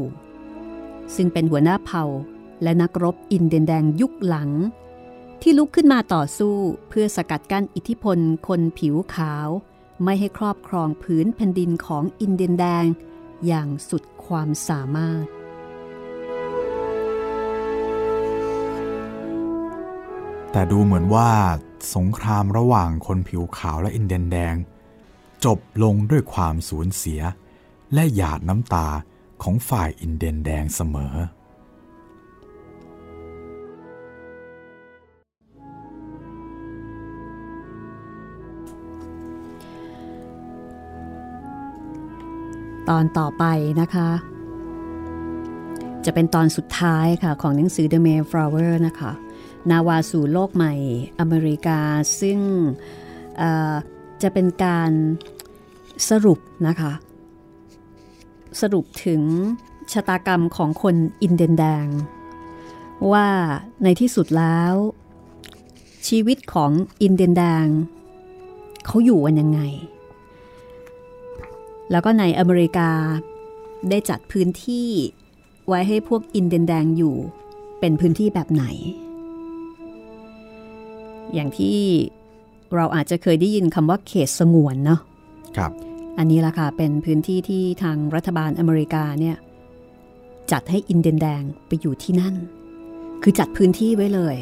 [1.15, 2.05] ซึ่งเป็นหัวหน้าเผ่า
[2.63, 4.51] และนักรบอินเดียนแดงยุคหลัง
[5.43, 6.57] ที่ลุกขึ้นมาต่อสู้
[6.89, 9.49] เพื่อสกัดกั้นอิทธิพลคนผิวขาว
[10.05, 12.85] ไม่ให้ครอบครองผืนแผ่นดินของอินเดียนแดง
[13.47, 15.25] อย่างสุดความสามารถ
[20.53, 21.31] แต่ดูเหมือนว่า
[21.95, 24.55] สงครามระหว่างคนผิวขาวและอินเดียนแดง
[25.45, 27.21] จบลงด้วยความสูญเสีย
[27.95, 28.89] และหยาดน้ำตา
[29.43, 31.15] ของฝ่ายอินเดียนแดงเสมอ
[42.89, 43.45] ตอนต่อไป
[43.81, 44.11] นะคะ
[46.05, 49.13] จะเป็นตอนสุดท้ายค่ะ ของหนังสือ The Mayflower นะคะ
[49.71, 50.75] นาวาสู่โลกใหม่
[51.21, 51.81] อเมริกา
[52.21, 52.39] ซึ่ง
[54.23, 54.91] จะเป็นการ
[56.09, 56.93] สรุปนะคะ
[58.61, 59.23] สรุปถึง
[59.93, 61.87] ชะตากรรมของคนอินเดียนแดง
[63.13, 63.27] ว่า
[63.83, 64.75] ในที่สุดแล้ว
[66.09, 66.71] ชีวิตของ
[67.03, 67.67] อินเดียนแดง
[68.87, 69.61] เขาอยู่กันยังไง
[71.91, 72.91] แล้วก็ในอเมริกา
[73.91, 74.89] ได้จัดพื้นที่
[75.69, 77.17] ไว้ให้พวกอินเดียนแดงอยู่
[77.81, 78.65] เป็นพื้นที่แบบไหน
[81.35, 81.79] อย่างที่
[82.75, 85.01] เราอาจจะเคยได้ยินคำว่าเขตสงวนเนาะ
[85.57, 85.73] ครับ
[86.19, 89.37] อันนี้ละค่ะเป็นพื้นที่ที่ทางรัฐบาลอเมริกาเนี่ย
[90.53, 92.35] จัดให้อินเดียนแดงไปอยู่ที่นั่น
[93.23, 94.37] คือจัดพื้นที่ไว้เลย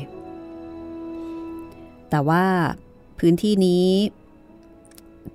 [2.11, 2.45] แต่ว่า
[3.19, 3.87] พื้นที่นี้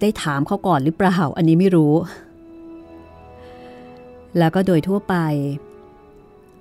[0.02, 1.94] ได้ถามเขาก่อนหรือเปล่า อันนี้ไม่รู้
[4.38, 5.16] แล้วก็โดยทั่วไป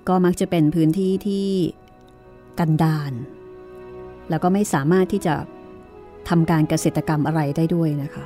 [0.07, 1.47] ก็มักจะเป็นพื้นที่ที่
[2.59, 3.11] กันดาน
[4.29, 5.35] แล้วก็ไม่สามารถที่จะ
[6.29, 8.25] ทำการเกษตรกรรมอะไรได้ด้วยนะคะ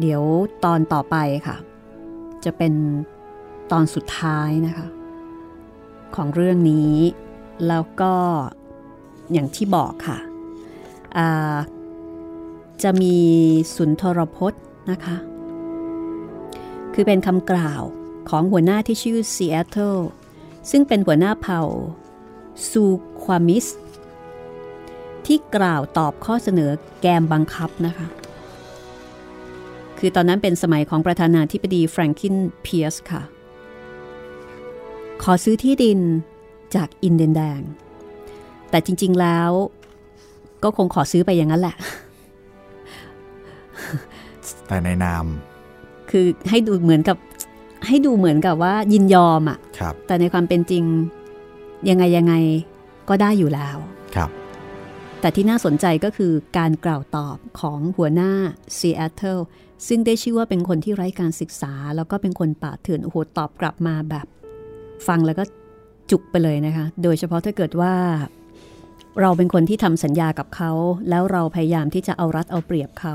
[0.00, 0.22] เดี๋ยว
[0.64, 1.16] ตอนต่อไป
[1.46, 1.56] ค่ะ
[2.44, 2.72] จะเป็น
[3.72, 4.86] ตอนสุดท้ายนะคะ
[6.16, 6.94] ของเรื่องนี้
[7.68, 8.14] แล้วก็
[9.32, 10.18] อย่างที่บอกค่ะ
[12.82, 13.16] จะมี
[13.76, 15.16] สุนทรพจน์นะคะ
[16.94, 17.82] คือเป็นคำกล่าว
[18.28, 19.96] ของหัวหน้าที่ชื่อซีแอตเทิล
[20.70, 21.62] ซึ่งเป็นหัวหน้าเผ่า
[22.70, 22.84] ซู
[23.24, 23.66] ความิช
[25.26, 26.70] ที่กล่าวตอบข้อเสนอ
[27.00, 28.06] แกมบังคับนะคะ
[30.04, 33.22] คือตอนนั้นเป็นสมัยของประธานาธิบดีแฟรงคลินเพียร์ซค่ะ
[35.22, 36.00] ขอซื้อที่ดิน
[36.74, 37.60] จากอินเดียนแดง
[38.70, 39.50] แต่จริง ๆแล้ว
[40.62, 41.76] ก็คงขอซื้อไปอย่างนั้นแหละ
[44.68, 45.26] แต่ในนาม
[46.10, 47.16] คือให้ดูเหมือนกับ
[47.86, 49.58] ให้ดูเหมือนกับว่ายินยอมอะ่ะ
[50.06, 50.84] แต่ในความเป็นจริง
[51.88, 52.34] ยังไงยังไง
[53.08, 53.76] ก็ได้อยู่แล้ว
[54.16, 54.30] ครับ
[55.20, 58.32] แต่ที่น่าสนใจก็คือการกล่าวตอบของหัวหน้า
[58.78, 59.38] ซีแอตเทิล
[59.88, 64.26] ซึ่งได้ชื่อว่าเป็นคนที่ไร้การศึกษา แล้วก็เป็นคนป่าเถื่อนโอ้โหตอบกลับมาแบบ
[65.06, 65.44] ฟังแล้วก็
[66.10, 67.94] จุกไปเลยนะคะ โดยเฉพาะถ้าเกิดว่า
[69.20, 70.70] เราเป็นคนที่ทำสัญญากับเขา
[71.08, 73.14] แล้วเราพยายามที่จะเอารัดเอาเปรียบเขา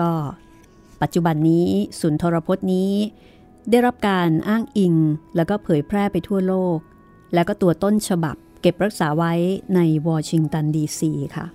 [0.00, 0.10] ก็
[1.02, 1.66] ปัจจุบันนี้
[2.00, 2.92] สุนทรพจน์นี้
[3.70, 4.94] ได้รับการอ้างอิง
[5.36, 6.78] แล้วก็เผยแพร่ไปทั่วโลก
[7.34, 9.32] แล้วก็ตัวต้นฉบับเก็บรักษาไว้
[9.74, 11.46] ในวอชิงตันดีซีค่ะ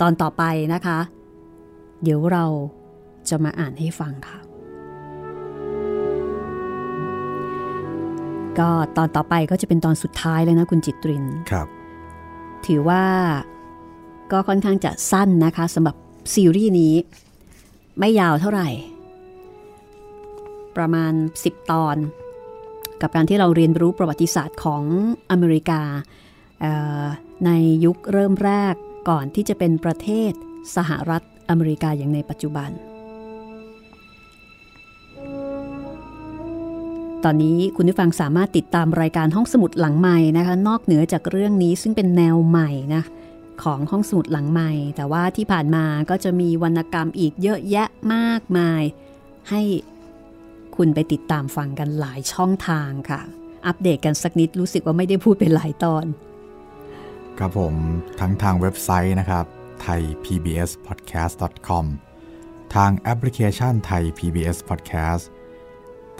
[0.00, 0.42] ตอนต่อไป
[0.74, 0.98] นะคะ
[2.02, 2.44] เดี๋ยวเรา
[3.28, 4.38] จะมาอ่านให้ฟังค่ะ
[8.58, 11.68] ก็ตอนต่อไปก็จะเป็นตอนสุดท้ายเลยนะคุณจิตรินครับ
[12.66, 13.04] ถือว่า
[14.32, 15.96] ก็ค่อนข้างจะสั้นนะคะสำหรับ
[16.34, 16.94] ซีรีส์นี้
[17.98, 18.68] ไม่ยาวเท่าไหร่
[20.76, 21.12] ประมาณ
[21.44, 21.96] 10 ตอน
[23.00, 24.82] กับการที่เราเรียนรู้ประวัติศาสตร์ของ
[25.30, 25.82] อเมริกา
[27.46, 27.50] ใน
[27.84, 28.74] ยุคเริ่มแรก
[29.08, 30.32] ก่อนที่จะเป็นประเทศ
[30.76, 32.70] สหรัฐ อเมริกาอย่างในปัจจุบัน
[37.24, 43.02] ตอนนี้คุณผู้ฟังสามารถติดตามรายการห้องสมุดหลังใหม่นะคะ นอกเหนือจากเรื่องนี้ซึ่งเป็นแนวใหม่นะ
[43.62, 48.82] ของห้องสมุดหลังใหม่ แต่ว่าที่ผ่านมาก็จะมีวรรณกรรมอีกเยอะแยะมากมาย
[49.50, 49.62] ให้
[50.76, 53.20] คุณไปติดตามฟังกันหลายช่องทางค่ะ
[53.66, 56.04] อัปเดตกันสักนิดรู้สึกว่าไม่ได้พูดเป็นหลายตอน
[57.38, 57.74] ครับผม
[58.20, 59.44] ทั้งทางเว็บไซต์นะครับ
[59.82, 61.34] ไทย PBS podcast
[61.68, 61.86] com
[62.74, 65.24] ทางแอปพลิเคชันไทย PBS podcast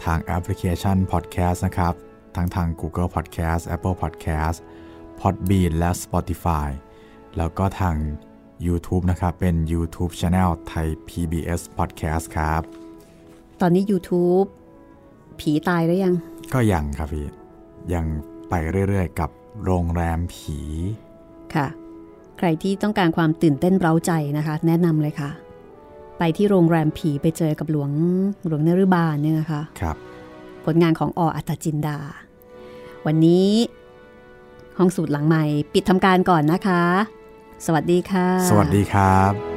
[0.03, 1.93] ทางแอปพลิเคชัน podcast นะครับ
[2.35, 4.57] ทั้งทาง Google Podcast Apple Podcast
[5.19, 6.69] Podbean และ Spotify
[7.37, 7.95] แล้วก็ทาง
[8.65, 12.61] YouTube นะครับ เป็น YouTube Channel ไทย PBS Podcast ครับ
[13.61, 14.47] ตอนนี้ YouTube
[15.39, 16.15] ผีตายหรือยัง
[16.53, 17.27] ก็ยังครับพี่
[17.93, 18.05] ยัง
[18.49, 18.53] ไป
[18.87, 19.29] เรื่อยๆ กับ
[19.63, 20.59] โรงแรมผี
[21.55, 21.67] ค่ะ
[22.37, 25.29] ใครที่ต้องการความตื่นเต้นเร้าใจนะคะ แนะนำเลยค่ะ
[26.19, 27.91] ไปที่โรงแรมผีไปเจอกับหลวง
[28.47, 29.95] หลวงเนรุบาลเนี่ยนะคะครับ
[30.65, 31.97] ผลงานของออัตจินดา
[33.05, 33.49] วันนี้
[34.77, 36.83] ห้องสูตรหลังใหม่ ปิดทำการก่อนนะคะ
[37.65, 39.56] สวัสดีค่ะ สวัสดีครับ